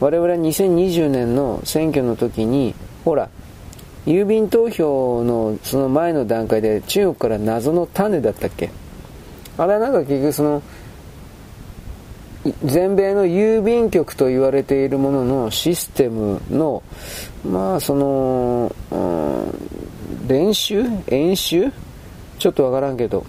[0.00, 3.28] 我々は2020年の選挙の時にほら
[4.06, 8.70] 郵便投票のその前の段階で中国から謎の種だったっけ？
[9.56, 10.62] あれはなんか結局その
[12.64, 16.82] 全米の郵便局と言われているもののシステムの
[17.44, 20.84] まあその、うん、練習？
[21.06, 21.70] 演習？
[22.38, 23.24] ちょっとわからんけど。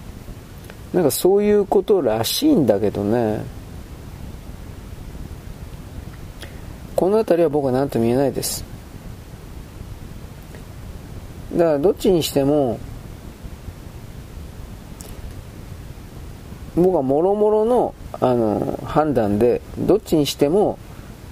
[0.91, 3.43] なんかそういうことらしいんだけどね。
[6.95, 8.63] この辺りは僕は何とも言えないです。
[11.55, 12.79] だからどっちにしても
[16.75, 20.79] 僕はもろもろのあの判断でどっちにしても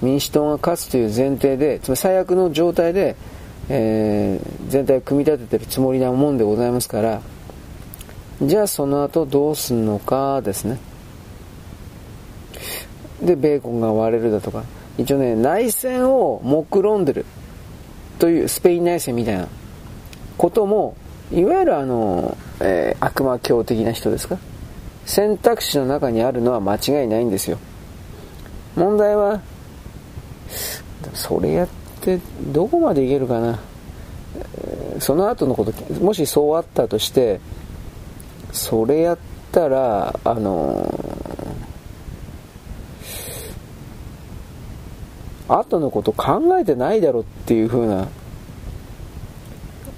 [0.00, 3.16] 民主党が勝つという前提でつまり最悪の状態で、
[3.68, 7.20] えー、全体を組み立ててるつもりなもんでございますから
[8.42, 10.78] じゃあその後どうすんのかですね。
[13.22, 14.64] でベーコンが割れるだとか。
[14.98, 17.24] 一応ね内戦を目論んでる。
[18.18, 19.46] というスペイン内戦みたいな。
[20.42, 20.96] ことも
[21.30, 24.38] いわゆるあの、えー、悪魔教的な人ですか？
[25.06, 27.58] 選択肢の中にあるのは間違いないんですよ。
[28.74, 29.40] 問題は
[31.14, 31.68] それやっ
[32.00, 32.18] て
[32.52, 33.60] どこまでいけるかな？
[34.98, 37.40] その後のこともしそうあったとして
[38.50, 39.18] それやっ
[39.52, 40.92] たらあの
[45.46, 48.08] 後のこと考えてないだろっていう風な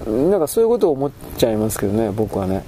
[0.05, 2.63] なんかそういうことを思っちゃいますけどね僕はね。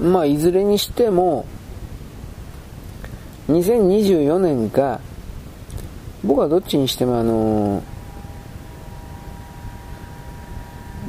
[0.00, 1.46] まあいずれにしても
[3.48, 5.00] 2024年が
[6.24, 7.82] 僕はどっちにしてもあの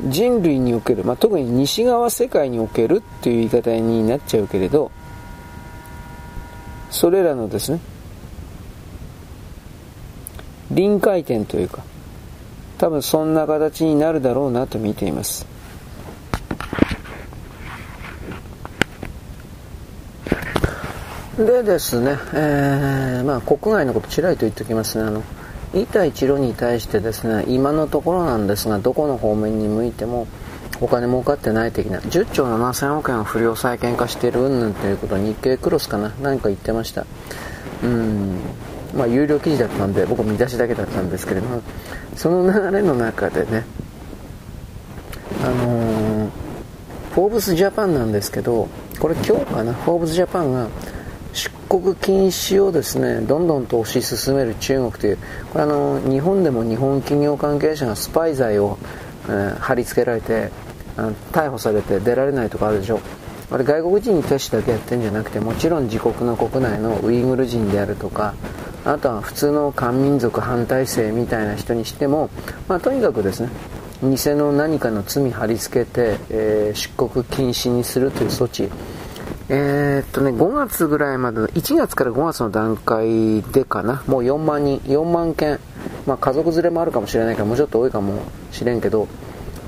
[0.05, 4.91] 人類における、まあ、特に西側世界におけるっていう言い方になっちゃうけれど
[6.89, 7.79] それらのですね
[10.73, 11.83] 臨界点というか
[12.77, 15.45] 多分そんな形になるだろうなと見ています。
[21.37, 25.05] でですね、えー、まあ国外のことちらりと言っておきますね。
[25.05, 25.23] あの
[25.73, 30.27] 一帯一路に対してですね今のところなんですがどこの方面に向いても
[30.81, 37.05] お金儲かってない的な10兆7000億円を不良債権化している云々ということを日経クロスかな何か言ってました。
[37.83, 38.39] うん。
[38.95, 41.61] まあ有料記事だったんで僕見出しだけだったんですけれども
[42.15, 43.65] その流れの中でね
[45.43, 46.29] あのー、
[47.13, 50.69] フォーブスジャパンなんですけどこれ今日かなフォーブスジャパンが
[51.33, 55.17] 出国禁止をですねどんどんと推し進める中国という
[55.51, 58.77] これあの日本でも日本企業関係者がスパイ罪を、
[59.25, 60.51] えー、貼り付けられて
[61.31, 62.99] 逮捕されて出られないとかあるでしょ。
[63.51, 68.33] あれ外国人にテストだけやってるんじゃなくてもちろん自国の国内のウイグル人であるとか
[68.85, 72.29] あとは普通の漢民族反体制みたいな人にしても、
[72.67, 73.49] まあ、とにかくですね
[74.01, 78.69] 偽の何かの罪貼り付けて、えー、出国禁止にするという措置
[79.49, 85.59] えー、っとね、5月ぐらいまでの、1月から5月の段階でかな、もう4万人、4万件、
[86.05, 89.07] まあ家族連れもあるかもしれないからもうちょっと多いかもしれんけど、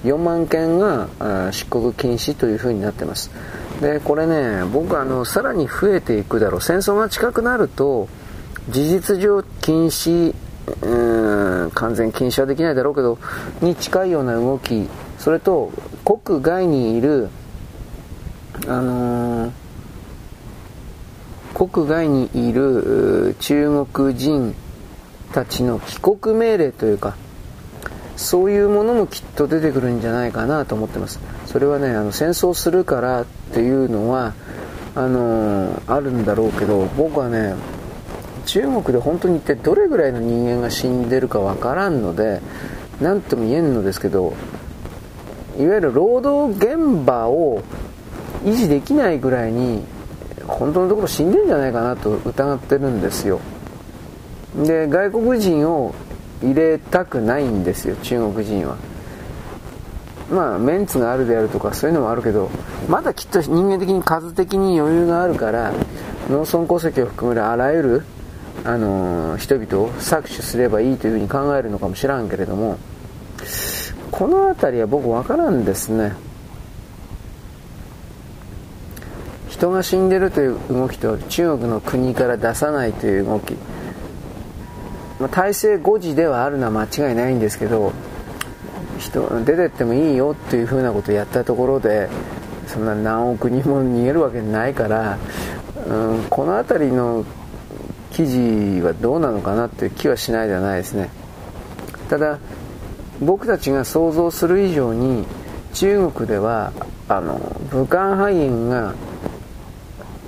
[0.06, 1.08] 4万件が
[1.52, 3.32] 出国禁止という風になってます。
[3.82, 6.62] で、これね、僕はあの、さらに増えていくだろう。
[6.62, 8.08] 戦争が近くなると、
[8.70, 10.34] 事実上禁止、
[10.82, 13.18] うん、完全禁止はできないだろうけど、
[13.62, 14.90] に近いような動き、
[15.20, 15.72] それと、
[16.04, 17.30] 国外にいる、
[18.68, 19.52] あのー
[21.56, 24.54] 国外にいる中国人
[25.32, 27.16] たちの帰国命令というか、
[28.18, 31.22] そういうものもきっと出てくるんじゃないかなと思ってます。
[31.46, 34.34] それはねあの戦争するからっていうのは
[34.96, 37.56] あのー、あるんだろうけど僕はね
[38.46, 42.42] 中国で本当に一体どれぐらいの人間が死んでるかわからんので
[43.02, 44.34] 何とも言えんのですけど
[45.58, 47.64] いわゆる労働現場を
[48.44, 49.84] 維持できないぐらいに
[50.48, 53.40] 本当のところ死んでんじゃないかなと疑ってるんですよ。
[54.64, 55.94] で外国人を
[56.42, 58.78] 入れたくないんですよ中国人は。
[60.30, 62.50] まあメンツがあるであるとかそういうのもあるけど
[62.90, 65.72] まだきっと人間的に数的に余裕があるから
[66.30, 68.06] 農村戸籍を含めるあらゆる、
[68.64, 72.78] あの、人々を搾取すればいいというふうに考えるのかもしらんけれども
[74.12, 76.14] この辺りは僕分からんですね。
[79.50, 83.56] 人が死んでるという動きと中国の国から出さないという動き。
[85.20, 87.94] まあ、体制誤字ではあるのは間違いないんですけど
[89.00, 92.10] 人出てってもいいよっていうふうなことをやったところで
[92.68, 95.18] そんな何億人も逃げるわけないから、
[95.88, 97.24] うん、この辺りの
[98.16, 101.10] 記事はどうなのかなっていう気はしないではないですね。
[102.10, 102.40] ただ
[103.22, 105.26] 僕たちが想像する以上に
[105.74, 106.72] 中国では
[107.10, 107.40] あの
[107.72, 108.94] 武漢肺炎が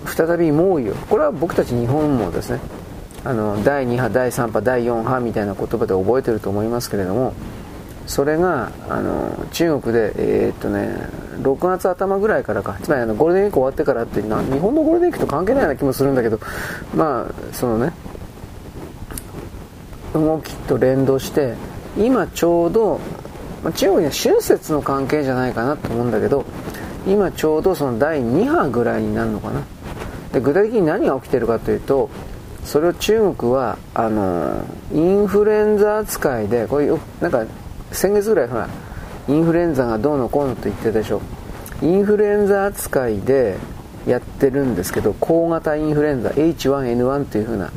[0.05, 2.59] 再び猛威をこれは僕たち日本もですね
[3.23, 7.34] あの第2波第3波第4波みたいな言葉で覚えてると思いますけれども
[8.05, 10.95] それがあの中国で、えー、っとね、
[11.41, 12.77] 6月頭ぐらいからか。
[12.81, 16.39] つまりあのゴールデンウィーク終わってからってな日本のゴールデンウィークと関係ないような気もするんだけど
[16.95, 17.93] まあそのね
[20.14, 21.55] 動きと連動して
[21.97, 22.99] 今ちょうど、
[23.64, 26.45] まあ、中国には春節の関係じゃないかなと思うんだけど
[27.07, 29.61] 今ちょうどその第2波ぐらいになるのかな。
[30.31, 32.09] で具体的に何が起きてるかというと
[32.65, 37.45] それを中国はあのインフルエンザ扱いでこういうなんか
[37.91, 38.68] 先月ぐらいほら
[39.30, 41.22] インフルエンザがどうのこうのと言ってたでしょ
[41.82, 43.58] インフルエンザ扱いで
[44.06, 47.72] やってるんですけど高型インフルエンザ H1N1 というふうな。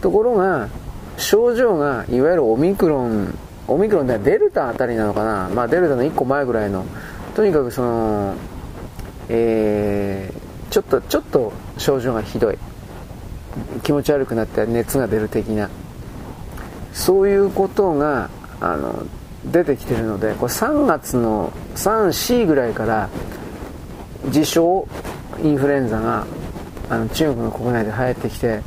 [0.00, 0.68] ところが
[1.16, 6.84] 症状がいわゆるオミクロンオミクロンではデルタあたりなのかな、まあ、デルタの1個前ぐらいの
[7.34, 8.34] とにかくその
[9.28, 12.58] えー、ちょっとちょっと症状がひどい。
[13.82, 15.70] 気持ち悪くなって熱が出る的な。
[16.92, 18.28] そういうことが
[18.60, 19.06] あの
[19.50, 23.08] 出てきてるのでこれ3月の34ぐらいから
[24.26, 24.88] 自称
[25.42, 26.26] インフルエンザが
[26.88, 28.62] あの中国の国内で流行ってきて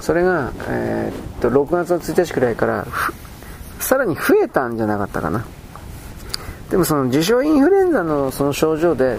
[0.00, 2.86] それが、えー、っと6月の1日くらいから
[3.78, 5.44] さらに増えたんじゃなかったかな。
[6.70, 9.18] でもその自称インフルエンザのその症状で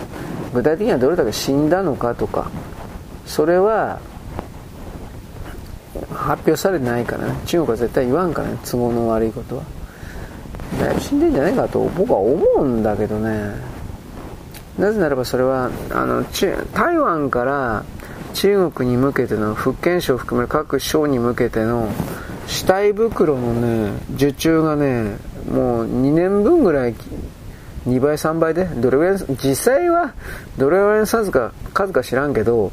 [0.53, 2.49] 具体的にはどれだけ死んだのかとか
[3.25, 3.99] それは
[6.13, 7.35] 発表されてないからね。
[7.45, 9.63] 中国は絶対言わんからね都合の悪いことは。
[10.79, 13.55] だいぶ死んでんじゃないかと僕は思うんだけどね。
[14.77, 16.23] なぜならばそれはあの
[16.73, 17.83] 台湾から
[18.33, 21.89] 中国に向けての福建省を含める各省に向けての
[22.47, 25.17] 死体袋のね受注がね
[25.51, 26.95] もう2年分ぐらい
[27.87, 30.13] 2倍3倍でどれぐらい実際は
[30.57, 32.71] どれぐらいの数か数か知らんけど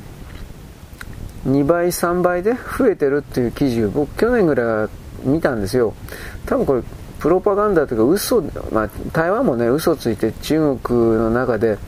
[1.47, 5.95] 2倍3倍で増えてるっていう記事を僕去年ぐらい見たんですよ。
[6.47, 6.83] 多分これ
[7.19, 8.43] プロパガンダというか嘘、
[8.73, 11.79] まあ、台湾もね嘘ついて中国の中で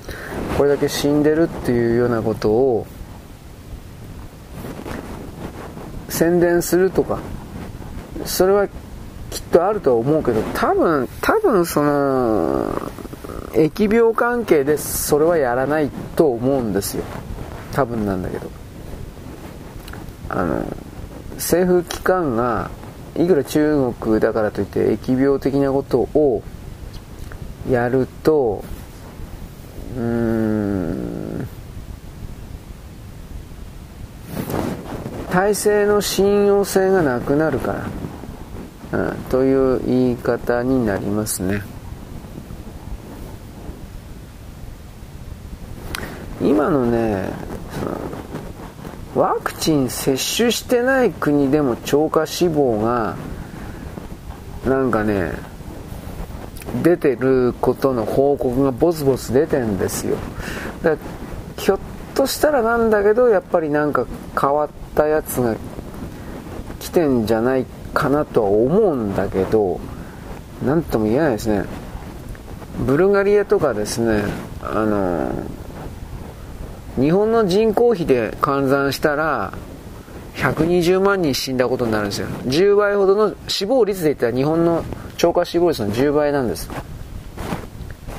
[0.56, 2.86] これだけ死んでるっていうようなことを
[6.08, 7.20] 宣伝するとか
[8.24, 12.72] それはきっとあるとは思うけど多分多分その
[13.52, 17.04] 疫病関係でそれはやらないと思うんですよ。
[17.72, 18.48] 多分なんだけど。
[20.28, 20.64] あの
[21.34, 22.70] 政府機関が
[23.16, 26.42] いくら中国だからといって疫病的なことを
[27.68, 28.64] やると
[29.96, 31.48] うん
[35.30, 37.88] 体制の信用性がなくなるか
[38.92, 41.62] ら、うん、という言い方になりますね。
[46.40, 47.30] 今のね
[49.20, 53.16] ワクチン接種してない国でも超過死亡が
[54.64, 55.32] なんかね
[56.82, 60.16] 出てることの報告がボツボツ出てんですよ。
[60.82, 60.96] だ
[61.58, 61.78] ひょっ
[62.14, 64.06] としたらなんだけどやっぱりなんか
[64.40, 65.54] 変わったやつが
[66.78, 69.80] 来てんじゃないかなとは思うんだけど
[70.64, 71.66] 何とも言えないですね。
[72.86, 74.24] ブルガリアとかですね
[74.62, 75.30] あの
[76.98, 79.52] 日本の人口比で換算したら
[80.36, 82.28] 120万人死んだことになるんですよ。
[82.46, 84.84] 10倍ほどの死亡率で言ったら日本の
[85.16, 86.68] 超過死亡率の10倍なんです。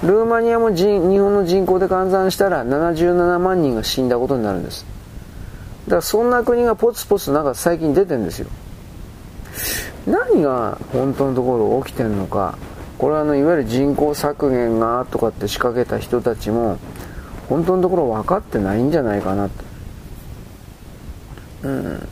[0.03, 4.85] ルーマニアも日本の人口で換算したら77万人が死んだことになるんです。
[5.85, 8.47] だからそんな国がポツポツなんか最近出てるんですよ。
[10.07, 12.57] 何が本当のところ起きてるのか。
[12.97, 16.77] これはあのいわゆる人口削減がとかって仕掛けた人たちも
[17.51, 19.51] 本当のところ分かってないんじゃないかなと
[21.63, 22.07] うん。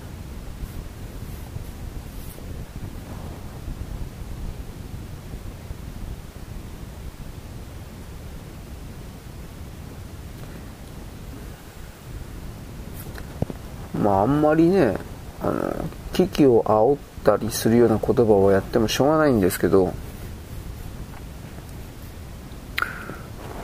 [14.04, 14.98] まああんまりね
[15.42, 19.94] あの危機を煽ったりするような言葉をやってもしょうがないんですけど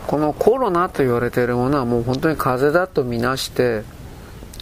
[0.08, 3.84] このコロナと言われているものはもう本当に風邪だとみなして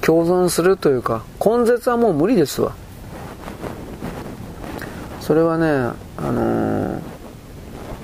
[0.01, 2.75] 共存するというか根絶はもう無理ですわ。
[5.21, 5.65] それはね
[6.17, 7.01] あのー、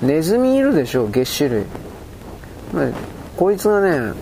[0.00, 1.64] ネズミいるでしょう月種類、
[3.36, 4.14] こいつがね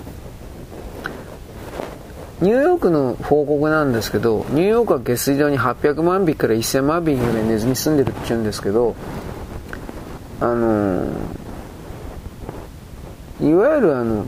[2.40, 8.95] ニューヨークの報告なんですけどニューヨークは下水道に800万匹から1000万匹ぐらいネズミ住んでるって言うんですけど
[10.40, 11.07] あの
[13.40, 14.27] いわゆるあの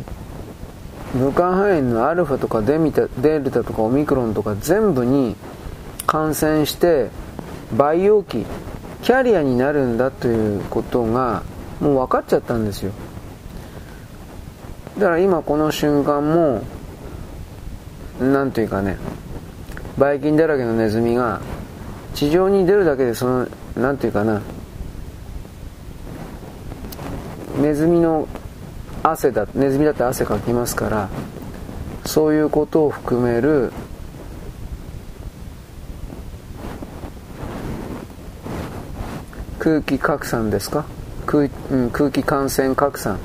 [1.15, 5.35] 武漢肺炎のアルファとかデミタデルタとかオミクロンとか全部に
[6.07, 7.11] 感染して
[7.77, 8.47] 培養期
[9.03, 11.43] キャリアになるんだということが
[11.81, 12.93] もう分かっちゃったんですよ。
[14.99, 16.63] だから今この瞬間も
[18.21, 18.99] なんというかね
[19.97, 21.41] ばい菌だらけのネズミが
[22.15, 24.43] 地上に出るだけでそのなんていうかな
[27.61, 28.29] ネズミの
[29.03, 31.09] 汗だネズミだって汗かきますから
[32.05, 33.73] そういうことを含める
[39.59, 40.87] 空気拡散ですか？
[41.27, 43.19] 空,、うん、空気感染拡散。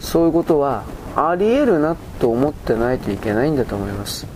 [0.00, 0.84] そういうことは
[1.14, 4.26] ありえるなと思ってないといけないんだと思います。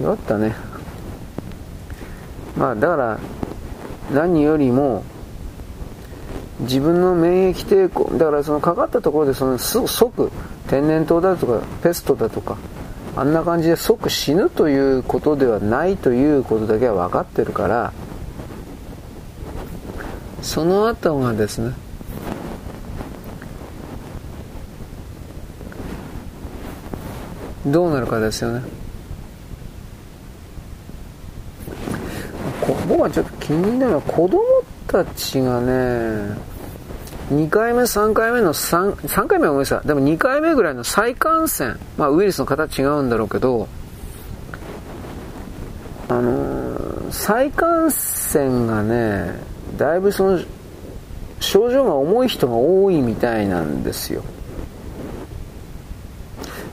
[0.00, 0.54] よかったね。
[2.56, 3.18] まあだから
[4.12, 5.04] 何よりも
[6.60, 10.30] 自分の免疫抵抗だからそのかかったところでその即
[10.68, 12.56] 天然痘だとかペストだとか
[13.16, 17.92] あんな感じで即死ぬということではないということだけは分かってるから
[20.42, 21.74] その後がですね
[27.66, 28.62] どうなるかですよね。
[32.88, 34.40] 僕はちょっと気になるのは子供
[34.86, 36.36] たちがね
[37.30, 39.86] 2回目3回目の 3, 3回目はごめんなさい。
[39.86, 41.76] でも2回目ぐらいの再感染。
[41.96, 43.68] まあウイルスの形違うんだろうけど
[46.08, 49.38] あのー、再感染がね
[49.76, 50.40] だいぶその
[51.38, 54.24] 症状が重い人が多いみたいなんですよ。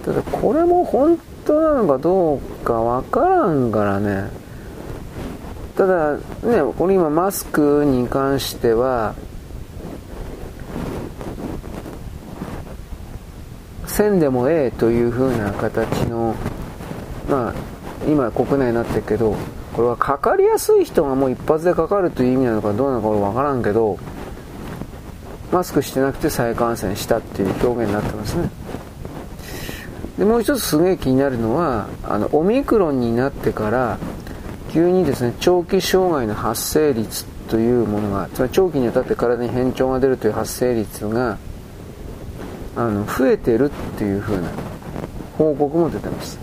[0.03, 4.29] ただこれも本当なのかどうかわからんからね。
[5.75, 6.21] ただね
[6.75, 9.13] これ今マスクに関しては
[13.97, 16.35] せんでもええという風な形の
[17.27, 17.53] まあ
[18.07, 19.35] 今国内になってるけど
[19.73, 23.97] これはかかりやすい人がもう一発でかかるという意味なのかどうなのか分からんけど
[25.51, 28.51] マスクしてなくて再感染したっていう表現になってますね。
[30.19, 33.97] でもう一つすげえ気になるのはあのオミクロンになってから
[34.71, 41.39] 急にですね長期障害の発生率というものがつまり長期にわたって体に変調が出るという発生率が
[42.77, 44.49] あの増えてるっていうふうな
[45.37, 46.39] 報告も出てます。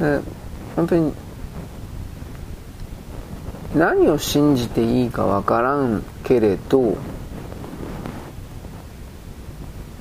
[0.00, 0.20] で
[0.74, 1.12] 本当に
[3.74, 6.96] 何を信じていいかわからんけれど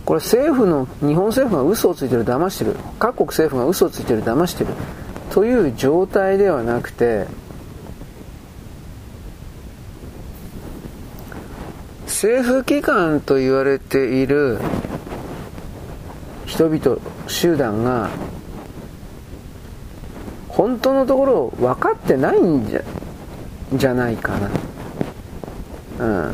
[0.06, 2.76] これ政府の日本政府が嘘をついてる騙してる。
[3.00, 4.72] 各国政府が嘘をついてる騙してる。
[5.30, 7.28] という状態ではなくて
[12.22, 14.60] 政府機関と言われている
[16.46, 18.12] 人々集団が
[20.48, 22.84] 本当のところ分かってないんじゃ
[23.74, 24.52] じゃないかな。
[26.00, 26.30] う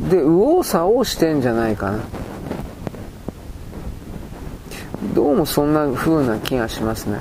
[0.00, 0.10] ん。
[0.10, 2.00] で右往左往してんじゃないかな。
[5.14, 7.20] どうもそんな風な気がしますね。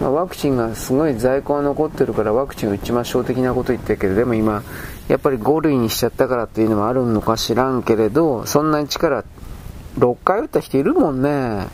[0.00, 4.62] まあ、ワクチンがすごい在庫が残ってるからワクチン打ちましょう的なこと言ってるけど、でも今、
[5.08, 9.24] やっぱり5類にしちゃったからっていうのもあるのか知らんけれど、そんなに力、
[9.98, 11.66] 6回打った人いるもんね。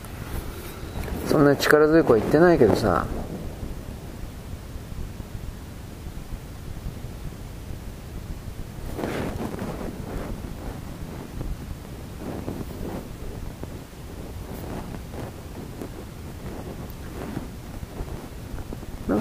[1.27, 3.07] そんなに力強い子は言ってないけどさ。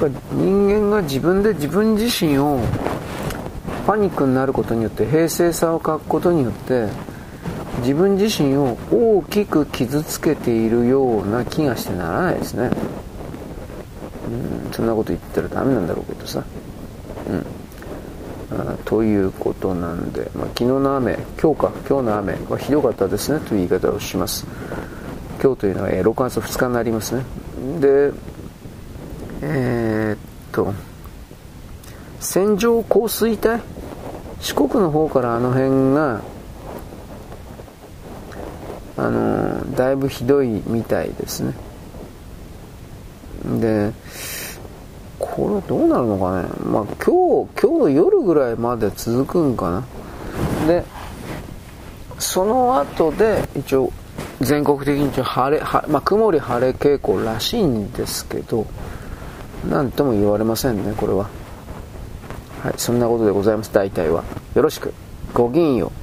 [0.09, 2.59] か人間が自分で自分自身を
[3.88, 6.88] パニックになることによって平静さを欠くことによって
[7.80, 12.69] 自分自身を大きく傷つけているような気がしてならないですね。
[14.27, 16.43] うんそんなこと言ったらダメなんだろうけどさ。
[17.30, 17.45] うん。
[18.55, 24.45] あということなんで、まあ、昨日の雨今日か今日の雨はひどかったですねという言い方をします。
[25.41, 27.23] 今日というのは6月2日になりますね。
[27.80, 28.11] で
[29.45, 30.18] えー、っ
[30.53, 30.74] と
[32.22, 33.61] 線状降水帯？
[34.40, 36.22] 四国の方からあの辺が
[38.95, 41.53] あのだいぶひどいみたいですね。
[43.60, 43.91] で
[45.20, 46.48] これどうなるのかね？
[46.64, 49.84] まあ今日今日夜ぐらいまで続くんか
[50.61, 50.68] な？
[50.68, 50.86] で
[52.18, 53.91] その後で一応
[54.40, 58.65] 全国的に晴れ、まあ、曇り晴れ傾向らしいんですけど
[59.69, 61.30] 何とも言われませんねこれは。
[62.61, 64.23] はいそんなことでございます大体は。
[64.56, 64.94] よろしく。
[65.34, 66.02] ごきげんよう。